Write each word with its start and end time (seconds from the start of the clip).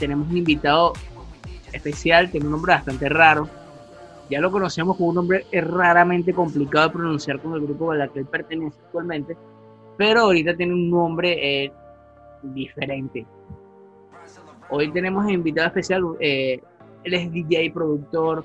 tenemos 0.00 0.28
un 0.28 0.38
invitado 0.38 0.94
especial, 1.72 2.30
tiene 2.30 2.46
un 2.46 2.52
nombre 2.52 2.72
bastante 2.72 3.08
raro. 3.08 3.48
Ya 4.28 4.40
lo 4.40 4.50
conocemos 4.50 4.96
como 4.96 5.10
un 5.10 5.16
nombre 5.16 5.44
raramente 5.52 6.32
complicado 6.32 6.88
de 6.88 6.92
pronunciar 6.94 7.40
con 7.40 7.54
el 7.54 7.60
grupo 7.60 7.92
al 7.92 8.10
que 8.10 8.20
él 8.20 8.26
pertenece 8.26 8.78
actualmente, 8.86 9.36
pero 9.96 10.22
ahorita 10.22 10.56
tiene 10.56 10.72
un 10.72 10.90
nombre 10.90 11.64
eh, 11.64 11.72
diferente. 12.42 13.26
Hoy 14.70 14.90
tenemos 14.92 15.24
un 15.24 15.32
invitado 15.32 15.66
especial, 15.68 16.02
eh, 16.20 16.60
él 17.04 17.14
es 17.14 17.32
DJ, 17.32 17.70
productor, 17.72 18.44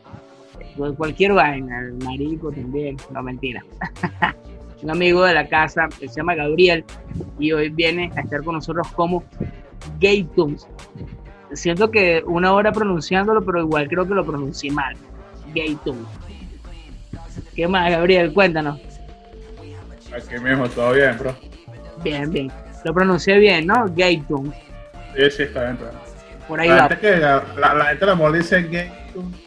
cualquier 0.98 1.34
vaina, 1.34 1.80
el 1.80 1.94
marico 2.04 2.52
también, 2.52 2.98
no 3.12 3.24
mentira. 3.24 3.64
un 4.84 4.92
amigo 4.92 5.24
de 5.24 5.34
la 5.34 5.48
casa, 5.48 5.88
se 6.00 6.08
llama 6.08 6.36
Gabriel, 6.36 6.84
y 7.40 7.52
hoy 7.52 7.70
viene 7.70 8.12
a 8.16 8.22
estar 8.22 8.44
con 8.44 8.56
nosotros 8.56 8.88
como 8.92 9.24
Gaytums. 10.00 10.68
Siento 11.54 11.92
que 11.92 12.24
una 12.26 12.54
hora 12.54 12.72
pronunciándolo, 12.72 13.44
pero 13.44 13.62
igual 13.62 13.88
creo 13.88 14.08
que 14.08 14.14
lo 14.14 14.26
pronuncié 14.26 14.72
mal. 14.72 14.96
Gaytums. 15.54 16.08
¿Qué 17.56 17.68
más, 17.68 17.92
Gabriel? 17.92 18.34
Cuéntanos. 18.34 18.80
Aquí 20.14 20.40
mismo, 20.42 20.68
todo 20.70 20.94
bien, 20.94 21.18
bro. 21.18 21.36
Bien, 22.04 22.30
bien. 22.30 22.52
Lo 22.84 22.94
pronuncié 22.94 23.38
bien, 23.40 23.68
¿no? 23.68 23.86
Gaytums. 23.96 24.56
Sí, 25.16 25.32
sí, 25.32 25.44
está 25.44 25.64
bien, 25.64 25.78
bro. 25.78 25.92
Por 26.48 26.60
ahí 26.60 26.70
la 26.70 26.76
va. 26.76 26.90
Gente 26.90 27.00
que, 27.00 27.18
la, 27.18 27.44
la, 27.58 27.86
gente 27.86 28.06
de 28.06 28.16
la 28.16 28.32
dice 28.32 28.62
Gaytums. 28.64 29.46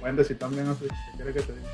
Pueden 0.00 0.16
decir 0.16 0.38
también 0.38 0.66
así, 0.68 0.84
si 0.84 1.16
quiere 1.16 1.32
que 1.32 1.40
te 1.40 1.52
diga. 1.52 1.68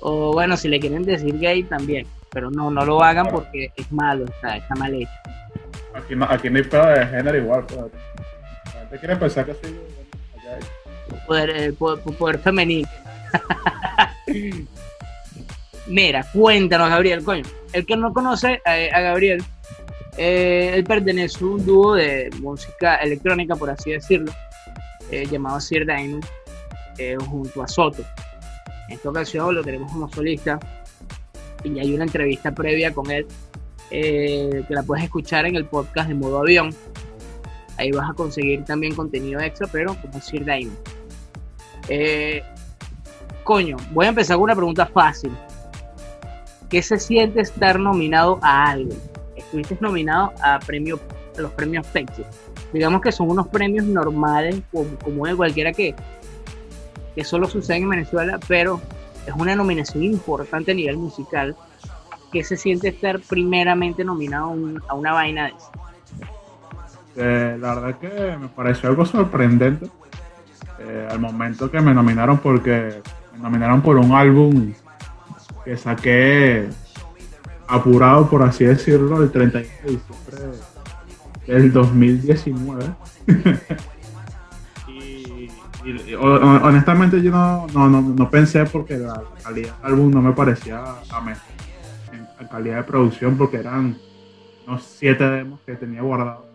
O 0.00 0.32
bueno, 0.32 0.56
si 0.56 0.68
le 0.68 0.80
quieren 0.80 1.04
decir 1.04 1.38
gay 1.38 1.62
también. 1.62 2.06
Pero 2.30 2.50
no, 2.50 2.70
no 2.70 2.84
lo 2.84 3.02
hagan 3.02 3.28
porque 3.28 3.72
es 3.76 3.90
malo, 3.90 4.24
está, 4.24 4.56
está 4.56 4.74
mal 4.74 4.94
hecho. 4.94 5.10
Aquí 5.96 6.14
aquí 6.28 6.50
no 6.50 6.56
hay 6.56 6.62
pedo 6.62 6.86
de 6.86 7.06
género 7.06 7.38
igual, 7.38 7.64
pues. 7.66 7.78
La 8.66 8.80
gente 8.80 8.98
quiere 8.98 9.16
pensar 9.16 9.46
que 9.46 9.52
hay. 9.52 11.18
Poder, 11.26 11.50
eh, 11.50 11.72
poder, 11.72 12.02
poder 12.16 12.38
femenino. 12.38 12.88
Mira, 15.86 16.24
cuéntanos, 16.32 16.90
Gabriel, 16.90 17.24
coño. 17.24 17.44
El 17.72 17.86
que 17.86 17.96
no 17.96 18.12
conoce 18.12 18.60
a, 18.64 18.72
a 18.96 19.00
Gabriel, 19.00 19.42
eh, 20.16 20.72
él 20.74 20.84
pertenece 20.84 21.44
a 21.44 21.46
un 21.46 21.64
dúo 21.64 21.94
de 21.94 22.30
música 22.40 22.96
electrónica, 22.96 23.54
por 23.54 23.70
así 23.70 23.90
decirlo, 23.92 24.32
eh, 25.10 25.26
llamado 25.30 25.60
Sir 25.60 25.86
Dino, 25.86 26.20
eh, 26.98 27.16
junto 27.16 27.62
a 27.62 27.68
Soto. 27.68 28.02
En 28.88 28.94
esta 28.94 29.10
ocasión 29.10 29.54
lo 29.54 29.62
tenemos 29.62 29.92
como 29.92 30.08
solista 30.12 30.58
y 31.64 31.78
hay 31.78 31.94
una 31.94 32.04
entrevista 32.04 32.52
previa 32.52 32.94
con 32.94 33.10
él 33.10 33.26
eh, 33.90 34.64
que 34.66 34.74
la 34.74 34.82
puedes 34.82 35.04
escuchar 35.04 35.46
en 35.46 35.56
el 35.56 35.66
podcast 35.66 36.08
de 36.08 36.14
modo 36.14 36.40
avión. 36.40 36.70
Ahí 37.76 37.90
vas 37.92 38.10
a 38.10 38.14
conseguir 38.14 38.64
también 38.64 38.94
contenido 38.94 39.40
extra, 39.40 39.66
pero 39.70 39.94
como 40.00 40.20
Sir 40.20 40.44
Dino. 40.44 40.72
Eh, 41.88 42.42
coño, 43.44 43.76
voy 43.92 44.06
a 44.06 44.08
empezar 44.10 44.36
con 44.36 44.44
una 44.44 44.54
pregunta 44.54 44.86
fácil. 44.86 45.32
¿Qué 46.70 46.82
se 46.82 46.98
siente 46.98 47.40
estar 47.40 47.78
nominado 47.78 48.40
a 48.42 48.70
algo? 48.70 48.94
Estuviste 49.36 49.76
nominado 49.80 50.32
a, 50.42 50.58
premio, 50.58 50.98
a 51.36 51.40
los 51.42 51.52
premios 51.52 51.86
Pepsi. 51.86 52.24
Digamos 52.72 53.00
que 53.00 53.12
son 53.12 53.30
unos 53.30 53.46
premios 53.48 53.84
normales, 53.84 54.60
como, 54.72 54.98
como 54.98 55.26
de 55.26 55.36
cualquiera 55.36 55.72
que, 55.72 55.94
que 57.14 57.24
solo 57.24 57.48
sucede 57.48 57.76
en 57.76 57.88
Venezuela, 57.88 58.40
pero 58.48 58.80
es 59.26 59.34
una 59.34 59.54
nominación 59.54 60.02
importante 60.02 60.72
a 60.72 60.74
nivel 60.74 60.96
musical. 60.96 61.54
¿Qué 62.36 62.44
se 62.44 62.58
siente 62.58 62.88
estar 62.88 63.18
primeramente 63.20 64.04
nominado 64.04 64.44
a, 64.44 64.50
un, 64.50 64.82
a 64.86 64.94
una 64.94 65.14
vaina 65.14 65.44
de 65.44 65.52
eso? 65.52 65.70
Eh, 67.16 67.56
la 67.58 67.74
verdad 67.74 67.98
que 67.98 68.36
me 68.38 68.48
pareció 68.48 68.90
algo 68.90 69.06
sorprendente 69.06 69.86
eh, 70.78 71.08
al 71.10 71.18
momento 71.18 71.70
que 71.70 71.80
me 71.80 71.94
nominaron 71.94 72.36
porque 72.36 73.00
me 73.32 73.38
nominaron 73.38 73.80
por 73.80 73.96
un 73.96 74.12
álbum 74.12 74.74
que 75.64 75.78
saqué 75.78 76.68
apurado, 77.68 78.28
por 78.28 78.42
así 78.42 78.66
decirlo, 78.66 79.22
el 79.22 79.30
31 79.30 79.70
de 79.82 79.90
diciembre 79.92 80.58
del 81.46 81.72
2019. 81.72 82.84
y, 84.88 85.30
y, 85.86 86.14
honestamente 86.14 87.22
yo 87.22 87.30
no, 87.30 87.66
no, 87.72 87.88
no, 87.88 88.02
no, 88.02 88.30
pensé 88.30 88.66
porque 88.66 88.98
la 88.98 89.22
calidad 89.42 89.74
del 89.76 89.94
álbum 89.94 90.10
no 90.10 90.20
me 90.20 90.32
parecía 90.32 90.84
a 91.10 91.20
mejor 91.22 91.55
calidad 92.48 92.76
de 92.76 92.84
producción 92.84 93.36
porque 93.36 93.58
eran 93.58 93.96
unos 94.66 94.82
siete 94.82 95.24
demos 95.28 95.60
que 95.60 95.74
tenía 95.74 96.02
guardados 96.02 96.46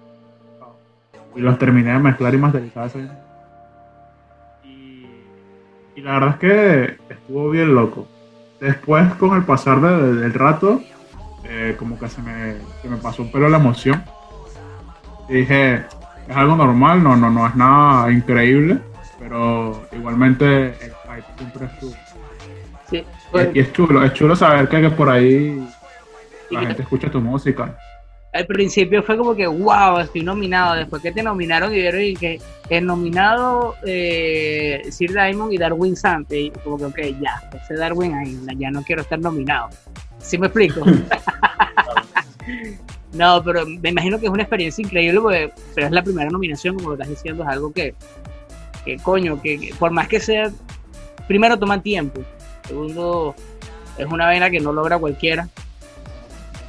y 1.35 1.41
los 1.41 1.57
terminé 1.57 1.94
de 1.94 2.00
mezclar 2.00 2.34
y 2.34 2.38
masterizar 2.38 2.88
ese 2.88 3.07
y, 4.63 5.07
y 5.96 6.02
la 6.02 6.13
verdad 6.13 6.29
es 6.31 6.35
que 6.38 6.97
estuvo 7.09 7.50
bien 7.50 7.74
loco. 7.74 8.07
Después 8.59 9.12
con 9.16 9.35
el 9.35 9.44
pasar 9.44 9.81
de, 9.81 10.13
del 10.16 10.34
rato 10.34 10.81
eh, 11.44 11.75
como 11.79 11.97
que 11.97 12.08
se 12.09 12.22
me, 12.22 12.56
se 12.81 12.90
me 12.90 12.97
pasó 12.97 13.23
un 13.23 13.31
pelo 13.31 13.50
la 13.50 13.58
emoción. 13.58 14.03
Y 15.29 15.35
dije 15.35 15.85
es 16.28 16.35
algo 16.35 16.56
normal 16.56 17.03
no 17.03 17.16
no 17.16 17.29
no 17.29 17.47
es 17.47 17.56
nada 17.56 18.12
increíble 18.12 18.79
pero 19.18 19.88
igualmente 19.91 20.68
el 20.68 20.91
hype 20.91 21.25
siempre 21.38 21.69
sí, 22.90 23.06
pues, 23.31 23.50
y, 23.53 23.58
y, 23.58 23.62
es 23.62 23.73
chulo 23.73 24.03
es 24.03 24.13
chulo 24.13 24.35
saber 24.35 24.69
que, 24.69 24.81
que 24.81 24.90
por 24.91 25.09
ahí 25.09 25.68
la 26.52 26.62
gente 26.62 26.82
escucha 26.84 27.10
tu 27.10 27.22
música 27.22 27.78
al 28.34 28.46
principio 28.46 29.04
fue 29.04 29.18
como 29.18 29.36
que, 29.36 29.46
wow, 29.46 30.00
estoy 30.00 30.22
nominado. 30.22 30.76
Después 30.76 31.02
que 31.02 31.12
te 31.12 31.22
nominaron 31.22 31.74
y 31.74 31.76
vieron 31.76 32.02
y 32.02 32.16
que 32.16 32.40
el 32.70 32.86
nominado 32.86 33.76
eh, 33.86 34.82
Sir 34.90 35.12
Diamond 35.12 35.52
y 35.52 35.58
Darwin 35.58 35.96
Sante, 35.96 36.40
y 36.40 36.50
como 36.52 36.78
que, 36.78 36.86
ok, 36.86 37.00
ya, 37.22 37.42
ese 37.54 37.76
Darwin 37.76 38.14
ahí, 38.14 38.40
ya 38.58 38.72
no 38.72 38.84
quiero 38.84 39.02
estar 39.02 39.20
nominado. 39.20 39.70
¿Sí 40.20 40.38
me 40.38 40.48
explico? 40.48 40.82
no, 43.14 43.44
pero 43.44 43.66
me 43.66 43.90
imagino 43.90 44.20
que 44.20 44.28
es 44.28 44.32
una 44.32 44.44
experiencia 44.44 44.82
increíble, 44.82 45.20
porque, 45.20 45.52
pero 45.76 45.88
es 45.88 45.94
la 45.94 46.04
primera 46.04 46.30
nominación, 46.30 46.76
como 46.76 46.90
lo 46.90 46.94
estás 46.96 47.10
diciendo, 47.10 47.44
es 47.44 47.50
algo 47.50 47.74
que, 47.74 47.96
que 48.86 48.98
coño, 48.98 49.42
que, 49.42 49.60
que 49.60 49.76
por 49.76 49.92
más 49.92 50.08
que 50.08 50.22
sea, 50.22 50.52
primero 51.28 51.60
toma 51.60 51.82
tiempo, 51.82 52.22
segundo, 52.66 53.36
es 53.98 54.06
una 54.06 54.26
vaina 54.26 54.50
que 54.50 54.62
no 54.62 54.72
logra 54.72 54.98
cualquiera 54.98 55.50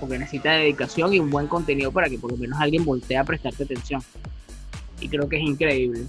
porque 0.03 0.19
necesita 0.19 0.51
dedicación 0.51 1.15
y 1.15 1.21
un 1.21 1.31
buen 1.31 1.47
contenido 1.47 1.93
para 1.93 2.09
que 2.09 2.19
por 2.19 2.33
lo 2.33 2.37
menos 2.37 2.61
alguien 2.61 2.85
voltee 2.85 3.17
a 3.17 3.23
prestarte 3.23 3.63
atención. 3.63 4.03
Y 5.01 5.09
creo 5.09 5.29
que 5.29 5.37
es 5.37 5.45
increíble. 5.45 6.01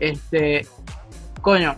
Este, 0.00 0.66
coño, 1.40 1.76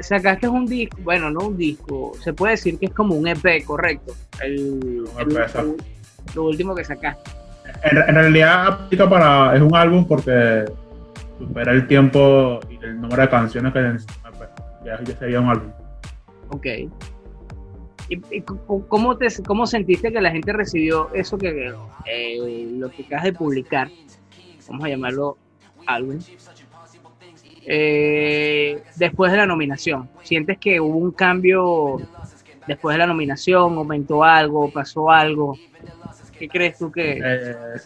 sacaste 0.00 0.48
un 0.48 0.66
disco, 0.66 0.98
bueno, 1.04 1.30
no 1.30 1.46
un 1.46 1.56
disco, 1.56 2.14
se 2.20 2.32
puede 2.32 2.54
decir 2.54 2.80
que 2.80 2.86
es 2.86 2.92
como 2.92 3.14
un 3.14 3.28
EP, 3.28 3.64
correcto. 3.64 4.12
El, 4.42 5.04
el, 5.20 5.36
el 5.36 5.76
lo 6.34 6.42
último 6.42 6.74
que 6.74 6.84
sacaste. 6.84 7.30
En, 7.84 7.96
en, 7.96 8.14
realidad 8.16 8.66
aplica 8.66 9.08
para, 9.08 9.54
es 9.54 9.62
un 9.62 9.76
álbum 9.76 10.04
porque 10.04 10.64
supera 11.38 11.70
el 11.70 11.86
tiempo 11.86 12.58
y 12.68 12.84
el 12.84 13.00
número 13.00 13.22
de 13.22 13.28
canciones 13.28 13.72
que 13.72 13.96
ya, 14.84 15.00
ya 15.00 15.16
sería 15.16 15.38
un 15.40 15.50
álbum. 15.50 15.70
Ok. 16.48 16.66
¿Y, 18.08 18.40
cómo, 18.42 19.16
te, 19.16 19.26
cómo 19.44 19.66
sentiste 19.66 20.12
que 20.12 20.20
la 20.20 20.30
gente 20.30 20.52
recibió 20.52 21.12
eso 21.12 21.36
que 21.36 21.74
eh, 22.04 22.68
lo 22.72 22.90
que 22.90 23.04
acabas 23.04 23.24
de 23.24 23.32
publicar? 23.32 23.90
Vamos 24.68 24.84
a 24.84 24.88
llamarlo 24.88 25.36
álbum. 25.86 26.18
Eh, 27.68 28.80
después 28.96 29.32
de 29.32 29.38
la 29.38 29.46
nominación, 29.46 30.08
¿sientes 30.22 30.58
que 30.58 30.80
hubo 30.80 30.98
un 30.98 31.10
cambio 31.10 31.96
después 32.66 32.94
de 32.94 32.98
la 32.98 33.06
nominación? 33.06 33.76
¿Aumentó 33.76 34.22
algo? 34.22 34.70
¿Pasó 34.70 35.10
algo? 35.10 35.58
¿Qué 36.38 36.48
crees 36.48 36.78
tú 36.78 36.92
que...? 36.92 37.20
Eh, 37.24 37.76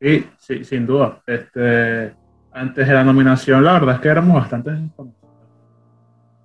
sí, 0.00 0.26
sí, 0.38 0.64
sin 0.64 0.86
duda. 0.86 1.22
Este, 1.26 2.12
antes 2.52 2.86
de 2.86 2.94
la 2.94 3.04
nominación, 3.04 3.64
la 3.64 3.74
verdad 3.74 3.94
es 3.96 4.00
que 4.02 4.08
éramos 4.08 4.34
bastante 4.34 4.70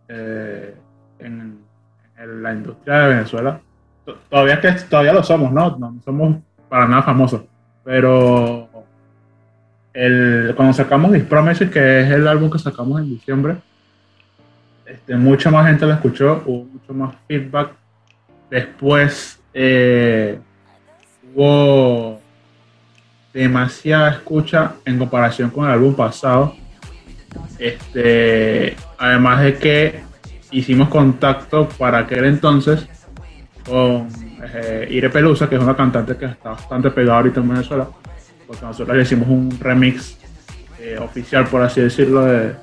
eh, 0.07 0.75
en, 1.19 1.60
la 2.27 2.53
industria 2.53 2.99
de 2.99 3.09
Venezuela. 3.09 3.59
Todavía 4.29 4.59
que 4.59 4.71
todavía 4.89 5.13
lo 5.13 5.23
somos, 5.23 5.51
¿no? 5.51 5.77
No 5.77 5.95
somos 6.03 6.37
para 6.69 6.87
nada 6.87 7.03
famosos. 7.03 7.41
Pero 7.83 8.69
el, 9.93 10.53
cuando 10.55 10.73
sacamos 10.73 11.11
This 11.11 11.23
Promises, 11.23 11.69
que 11.69 12.01
es 12.01 12.11
el 12.11 12.27
álbum 12.27 12.49
que 12.49 12.59
sacamos 12.59 12.99
en 13.01 13.09
diciembre, 13.09 13.57
este, 14.85 15.15
mucha 15.15 15.49
más 15.49 15.67
gente 15.67 15.85
lo 15.85 15.93
escuchó, 15.93 16.43
hubo 16.45 16.65
mucho 16.65 16.93
más 16.93 17.15
feedback. 17.27 17.71
Después 18.49 19.39
eh, 19.53 20.39
hubo 21.33 22.19
demasiada 23.33 24.11
escucha 24.11 24.73
en 24.85 24.97
comparación 24.97 25.49
con 25.49 25.65
el 25.65 25.71
álbum 25.71 25.95
pasado. 25.95 26.55
Este, 27.57 28.75
además 28.97 29.41
de 29.41 29.57
que 29.57 30.10
hicimos 30.51 30.89
contacto 30.89 31.67
para 31.77 31.99
aquel 31.99 32.25
entonces 32.25 32.87
con 33.67 34.07
eh, 34.43 34.87
Ire 34.89 35.09
Pelusa, 35.09 35.47
que 35.47 35.55
es 35.55 35.61
una 35.61 35.75
cantante 35.75 36.17
que 36.17 36.25
está 36.25 36.51
bastante 36.51 36.89
pegada 36.91 37.17
ahorita 37.17 37.39
en 37.39 37.49
Venezuela, 37.49 37.87
porque 38.47 38.65
nosotros 38.65 38.95
le 38.95 39.03
hicimos 39.03 39.27
un 39.27 39.57
remix 39.59 40.17
eh, 40.79 40.97
oficial, 40.99 41.45
por 41.45 41.61
así 41.61 41.81
decirlo, 41.81 42.25
de, 42.25 42.55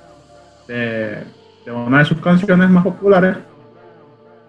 una 1.67 1.99
de 2.00 2.05
sus 2.05 2.20
canciones 2.20 2.69
más 2.69 2.85
populares. 2.85 3.37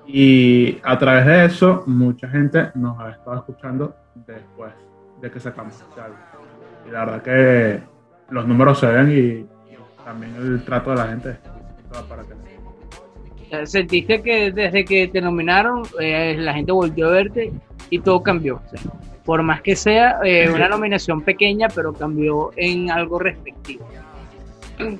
Y 0.08 0.80
a 0.84 0.98
través 0.98 1.26
de 1.28 1.46
eso, 1.46 1.84
mucha 1.86 2.28
gente 2.28 2.72
nos 2.74 3.00
ha 3.00 3.12
estado 3.12 3.38
escuchando 3.38 3.96
después 4.26 4.72
de 5.22 5.30
que 5.30 5.40
sacamos 5.40 5.76
este 5.76 6.02
álbum. 6.02 6.18
Y 6.88 6.92
la 6.92 7.06
verdad 7.06 7.22
que 7.22 7.80
los 8.32 8.48
números 8.48 8.80
se 8.80 8.88
ven 8.88 9.12
y, 9.12 9.60
también 10.04 10.34
el 10.38 10.64
trato 10.64 10.90
de 10.90 10.96
la 10.96 11.08
gente 11.08 11.38
para 12.08 12.24
que 12.24 12.34
¿Sentiste 13.66 14.22
que 14.22 14.52
desde 14.52 14.86
que 14.86 15.08
te 15.08 15.22
nominaron 15.22 15.84
eh, 16.00 16.36
la 16.38 16.54
gente 16.54 16.72
volvió 16.72 17.08
a 17.08 17.12
verte 17.12 17.52
y 17.90 18.00
todo 18.00 18.22
cambió? 18.22 18.62
por 19.30 19.44
más 19.44 19.62
que 19.62 19.76
sea 19.76 20.22
eh, 20.24 20.50
una 20.50 20.68
nominación 20.68 21.22
pequeña, 21.22 21.68
pero 21.68 21.94
cambió 21.94 22.50
en 22.56 22.90
algo 22.90 23.20
respectivo. 23.20 23.88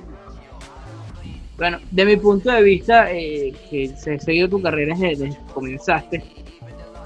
Bueno, 1.56 1.78
de 1.90 2.04
mi 2.06 2.16
punto 2.16 2.50
de 2.50 2.62
vista, 2.62 3.12
eh, 3.12 3.52
que 3.68 3.88
se 3.88 4.14
ha 4.14 4.18
seguido 4.18 4.48
tu 4.48 4.62
carrera 4.62 4.96
desde 4.96 5.28
que 5.28 5.36
comenzaste, 5.52 6.24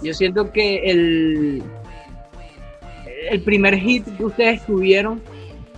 yo 0.00 0.14
siento 0.14 0.52
que 0.52 0.76
el, 0.88 1.61
el 3.31 3.41
primer 3.41 3.76
hit 3.76 4.06
que 4.17 4.25
ustedes 4.25 4.64
tuvieron 4.64 5.20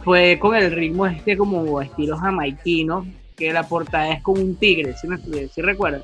fue 0.05 0.39
con 0.39 0.55
el 0.55 0.71
ritmo 0.73 1.07
este 1.07 1.39
como 1.39 1.81
estilo 1.81 2.19
jamaiquino, 2.19 3.07
que 3.37 3.53
la 3.53 3.63
portada 3.65 4.11
es 4.13 4.23
como 4.23 4.41
un 4.41 4.57
tigre, 4.57 4.95
¿sí, 4.97 5.07
me, 5.07 5.19
¿sí 5.49 5.61
recuerdan? 5.63 6.03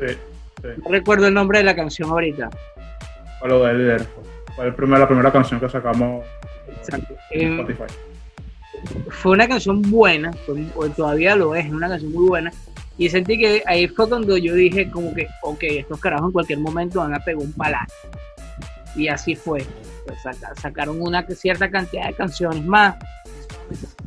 Sí, 0.00 0.14
sí. 0.62 0.68
No 0.84 0.90
recuerdo 0.90 1.26
el 1.28 1.34
nombre 1.34 1.58
de 1.58 1.64
la 1.64 1.76
canción 1.76 2.10
ahorita. 2.10 2.50
Fue 3.38 3.48
lo 3.48 3.62
de 3.64 3.74
líder. 3.74 4.06
Fue 4.54 4.66
el 4.66 4.74
primer, 4.74 4.98
la 4.98 5.06
primera 5.06 5.30
canción 5.30 5.60
que 5.60 5.68
sacamos 5.68 6.24
Exacto. 6.78 7.14
en 7.30 7.40
Eh, 7.40 7.60
Spotify. 7.60 7.94
fue 9.10 9.32
una 9.32 9.46
canción 9.46 9.82
buena, 9.82 10.32
fue- 10.32 10.64
o 10.74 10.88
todavía 10.88 11.36
lo 11.36 11.54
es, 11.54 11.66
es 11.66 11.72
una 11.72 11.88
canción 11.88 12.12
muy 12.12 12.26
buena. 12.28 12.50
Y 12.98 13.10
sentí 13.10 13.38
que 13.38 13.62
ahí 13.66 13.86
fue 13.88 14.08
cuando 14.08 14.38
yo 14.38 14.54
dije 14.54 14.90
como 14.90 15.12
que, 15.12 15.28
ok, 15.42 15.62
estos 15.64 16.00
carajos 16.00 16.28
en 16.28 16.32
cualquier 16.32 16.58
momento 16.60 17.00
van 17.00 17.12
a 17.14 17.20
pegar 17.20 17.42
un 17.42 17.52
palazo. 17.52 17.92
Y 18.94 19.08
así 19.08 19.36
fue. 19.36 19.66
Pues 20.06 20.22
saca- 20.22 20.54
sacaron 20.60 21.02
una 21.02 21.26
cierta 21.26 21.70
cantidad 21.70 22.06
de 22.06 22.14
canciones 22.14 22.64
más. 22.64 22.94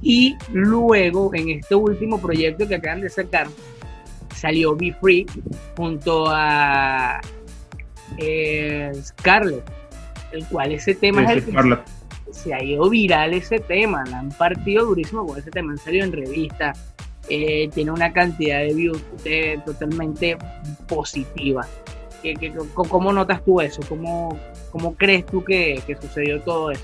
Y 0.01 0.35
luego, 0.51 1.33
en 1.33 1.49
este 1.49 1.75
último 1.75 2.19
proyecto 2.19 2.67
que 2.67 2.75
acaban 2.75 3.01
de 3.01 3.09
sacar, 3.09 3.47
salió 4.35 4.75
Be 4.75 4.93
Free 5.01 5.25
junto 5.75 6.25
a 6.27 7.19
eh, 8.17 8.91
Scarlett, 9.03 9.63
el 10.31 10.45
cual 10.47 10.71
ese 10.71 10.95
tema 10.95 11.21
Sí, 11.21 11.25
es 11.25 11.31
sí, 11.31 11.37
el 11.39 11.45
que 11.45 11.51
Scarlett. 11.51 11.79
se 12.31 12.53
ha 12.53 12.63
ido 12.63 12.89
viral 12.89 13.33
ese 13.33 13.59
tema, 13.59 14.03
la 14.09 14.19
han 14.19 14.29
partido 14.29 14.85
durísimo 14.85 15.25
con 15.25 15.37
ese 15.37 15.51
tema, 15.51 15.71
han 15.73 15.77
salido 15.77 16.05
en 16.05 16.11
revistas, 16.13 16.79
eh, 17.29 17.69
tiene 17.73 17.91
una 17.91 18.11
cantidad 18.13 18.59
de 18.59 18.73
views 18.73 19.03
eh, 19.25 19.59
totalmente 19.65 20.37
positiva. 20.87 21.67
¿Qué- 22.23 22.53
¿Cómo 22.73 23.13
notas 23.13 23.43
tú 23.45 23.61
eso? 23.61 23.81
¿Cómo, 23.87 24.37
cómo 24.71 24.93
crees 24.95 25.25
tú 25.25 25.43
que, 25.43 25.81
que 25.87 25.95
sucedió 25.95 26.41
todo 26.41 26.71
eso? 26.71 26.83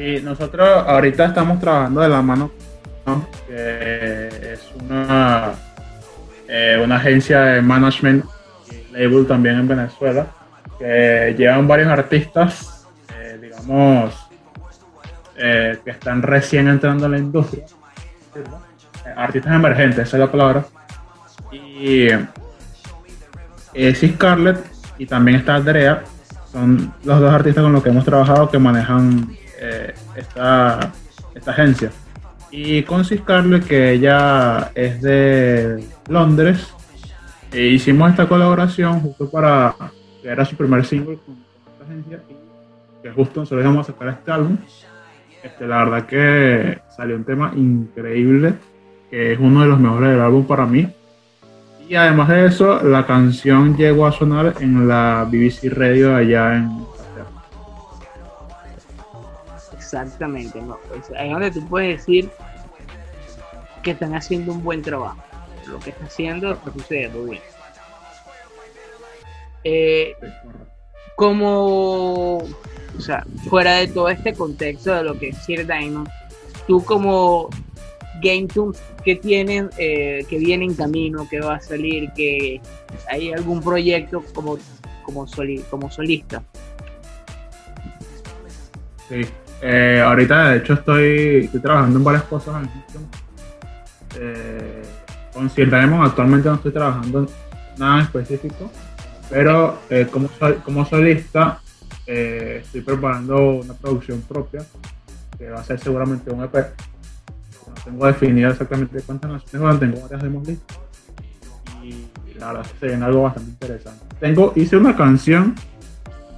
Sí, 0.00 0.18
nosotros 0.24 0.66
ahorita 0.86 1.26
estamos 1.26 1.60
trabajando 1.60 2.00
de 2.00 2.08
la 2.08 2.22
mano, 2.22 2.50
¿no? 3.04 3.26
que 3.46 4.28
es 4.54 4.66
una, 4.80 5.52
eh, 6.48 6.80
una 6.82 6.96
agencia 6.96 7.42
de 7.42 7.60
management 7.60 8.24
y 8.70 8.92
label 8.94 9.26
también 9.26 9.56
en 9.56 9.68
Venezuela, 9.68 10.26
que 10.78 11.34
llevan 11.36 11.68
varios 11.68 11.88
artistas, 11.88 12.86
eh, 13.14 13.38
digamos, 13.42 14.14
eh, 15.36 15.78
que 15.84 15.90
están 15.90 16.22
recién 16.22 16.68
entrando 16.68 17.04
en 17.04 17.12
la 17.12 17.18
industria, 17.18 17.66
artistas 19.16 19.54
emergentes, 19.54 20.08
esa 20.08 20.16
es 20.16 20.20
la 20.22 20.32
palabra. 20.32 20.64
Y 21.52 22.08
sí, 23.74 24.08
Scarlett 24.14 24.64
y 24.96 25.04
también 25.04 25.36
está 25.36 25.56
Andrea, 25.56 26.04
son 26.50 26.90
los 27.04 27.20
dos 27.20 27.34
artistas 27.34 27.62
con 27.62 27.74
los 27.74 27.82
que 27.82 27.90
hemos 27.90 28.06
trabajado 28.06 28.48
que 28.48 28.58
manejan 28.58 29.38
eh, 29.60 29.94
esta, 30.16 30.92
esta 31.34 31.50
agencia. 31.50 31.90
Y 32.50 32.82
con 32.82 33.04
Cis 33.04 33.20
Scarlett, 33.20 33.66
que 33.66 33.92
ella 33.92 34.72
es 34.74 35.00
de 35.02 35.84
Londres, 36.08 36.74
e 37.52 37.66
hicimos 37.66 38.10
esta 38.10 38.28
colaboración 38.28 39.00
justo 39.00 39.30
para 39.30 39.74
que 40.22 40.28
era 40.28 40.44
su 40.44 40.56
primer 40.56 40.84
single 40.84 41.18
con, 41.24 41.36
esta 41.72 41.84
agencia 41.84 42.20
que 43.02 43.10
justo 43.10 43.40
nosotros 43.40 43.64
íbamos 43.64 43.88
a 43.88 43.92
sacar 43.92 44.08
este 44.08 44.30
álbum. 44.30 44.56
Este, 45.42 45.66
la 45.66 45.84
verdad 45.84 46.06
que 46.06 46.78
salió 46.94 47.16
un 47.16 47.24
tema 47.24 47.52
increíble, 47.56 48.54
que 49.10 49.32
es 49.32 49.38
uno 49.38 49.62
de 49.62 49.68
los 49.68 49.80
mejores 49.80 50.10
del 50.10 50.20
álbum 50.20 50.44
para 50.44 50.66
mí. 50.66 50.88
Y 51.88 51.94
además 51.94 52.28
de 52.28 52.46
eso, 52.46 52.82
la 52.84 53.06
canción 53.06 53.76
llegó 53.76 54.06
a 54.06 54.12
sonar 54.12 54.54
en 54.60 54.86
la 54.86 55.26
BBC 55.28 55.72
Radio 55.72 56.14
allá 56.14 56.56
en. 56.56 56.90
Exactamente, 59.92 60.62
¿no? 60.62 60.78
Pues 60.88 61.10
es 61.10 61.30
donde 61.30 61.50
tú 61.50 61.66
puedes 61.66 61.98
decir 61.98 62.30
que 63.82 63.90
están 63.90 64.14
haciendo 64.14 64.52
un 64.52 64.62
buen 64.62 64.82
trabajo. 64.82 65.20
Lo 65.66 65.80
que 65.80 65.90
está 65.90 66.04
haciendo 66.04 66.52
está 66.52 66.72
sucediendo 66.72 67.24
bien. 67.24 67.42
Eh, 69.64 70.14
como, 71.16 72.36
o 72.38 73.00
sea, 73.00 73.26
fuera 73.48 73.74
de 73.74 73.88
todo 73.88 74.08
este 74.08 74.32
contexto 74.32 74.94
de 74.94 75.02
lo 75.02 75.18
que 75.18 75.30
es 75.30 75.38
Sir 75.38 75.66
Diamond, 75.66 76.08
tú 76.68 76.84
como 76.84 77.48
GameTunes, 78.22 78.80
¿qué 79.04 79.16
tienen, 79.16 79.70
eh, 79.76 80.24
que 80.28 80.38
viene 80.38 80.66
en 80.66 80.74
camino, 80.74 81.26
que 81.28 81.40
va 81.40 81.56
a 81.56 81.60
salir, 81.60 82.12
que 82.12 82.60
hay 83.08 83.32
algún 83.32 83.60
proyecto 83.60 84.22
como, 84.34 84.56
como, 85.02 85.26
soli- 85.26 85.64
como 85.68 85.90
solista? 85.90 86.42
Sí. 89.08 89.22
Eh, 89.62 90.02
ahorita, 90.04 90.50
de 90.50 90.56
hecho, 90.58 90.74
estoy, 90.74 91.44
estoy 91.44 91.60
trabajando 91.60 91.98
en 91.98 92.04
varias 92.04 92.24
cosas 92.24 92.62
en 92.62 92.68
Houston. 92.70 93.02
Eh, 94.18 94.82
con 95.32 95.48
actualmente 96.04 96.48
no 96.48 96.54
estoy 96.56 96.72
trabajando 96.72 97.20
en 97.20 97.28
nada 97.78 97.96
en 98.00 98.04
específico, 98.04 98.70
pero 99.30 99.78
eh, 99.88 100.08
como, 100.10 100.28
sol- 100.28 100.60
como 100.64 100.84
solista 100.84 101.60
eh, 102.06 102.60
estoy 102.64 102.80
preparando 102.80 103.60
una 103.60 103.74
producción 103.74 104.20
propia 104.22 104.62
que 105.38 105.48
va 105.48 105.60
a 105.60 105.64
ser 105.64 105.78
seguramente 105.78 106.30
un 106.30 106.42
EP. 106.44 106.54
No 106.54 107.74
tengo 107.84 108.06
definido 108.06 108.50
exactamente 108.50 109.00
cuántas 109.02 109.30
canciones 109.30 109.62
van, 109.68 109.78
tengo 109.80 110.00
varias 110.02 110.22
demos 110.22 110.46
listas 110.46 110.78
y 111.82 112.06
la 112.38 112.48
verdad 112.48 112.66
se 112.78 112.86
viene 112.88 113.04
algo 113.04 113.22
bastante 113.22 113.50
interesante. 113.50 114.04
Tengo, 114.18 114.52
hice 114.56 114.76
una 114.76 114.96
canción 114.96 115.54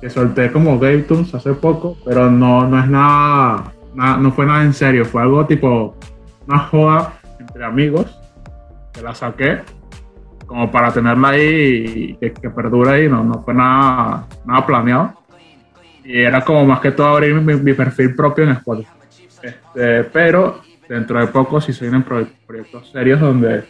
que 0.02 0.10
solté 0.10 0.50
como 0.50 0.80
Game 0.80 1.02
Tunes 1.02 1.32
hace 1.32 1.52
poco, 1.54 1.96
pero 2.04 2.28
no, 2.28 2.66
no 2.66 2.80
es 2.80 2.88
nada, 2.88 3.72
nada- 3.94 4.16
no 4.16 4.32
fue 4.32 4.44
nada 4.44 4.64
en 4.64 4.72
serio, 4.74 5.04
fue 5.04 5.22
algo 5.22 5.46
tipo 5.46 5.94
una 6.48 6.58
joda 6.58 7.12
entre 7.38 7.64
amigos, 7.64 8.18
que 8.92 9.00
la 9.00 9.14
saqué 9.14 9.60
como 10.44 10.68
para 10.72 10.92
tenerla 10.92 11.28
ahí 11.28 11.84
y 11.86 12.14
que, 12.16 12.32
que 12.32 12.50
perdure 12.50 12.90
ahí, 12.90 13.08
no, 13.08 13.22
no 13.22 13.42
fue 13.42 13.54
nada, 13.54 14.26
nada 14.44 14.66
planeado. 14.66 15.14
Y 16.04 16.18
era 16.18 16.44
como 16.44 16.66
más 16.66 16.80
que 16.80 16.90
todo 16.90 17.06
abrir 17.06 17.36
mi, 17.36 17.54
mi 17.54 17.72
perfil 17.72 18.16
propio 18.16 18.42
en 18.42 18.50
Spotify. 18.50 18.90
Este, 19.40 20.02
pero 20.04 20.62
dentro 20.88 21.20
de 21.20 21.28
poco 21.28 21.60
sí 21.60 21.72
se 21.72 21.84
vienen 21.84 22.04
proye- 22.04 22.26
proyectos 22.44 22.90
serios 22.90 23.20
donde 23.20 23.64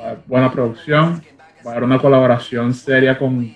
va 0.00 0.02
a 0.02 0.06
haber 0.06 0.18
buena 0.26 0.50
producción, 0.50 1.20
va 1.64 1.68
a 1.68 1.72
haber 1.72 1.84
una 1.84 1.98
colaboración 1.98 2.72
seria 2.72 3.18
con 3.18 3.54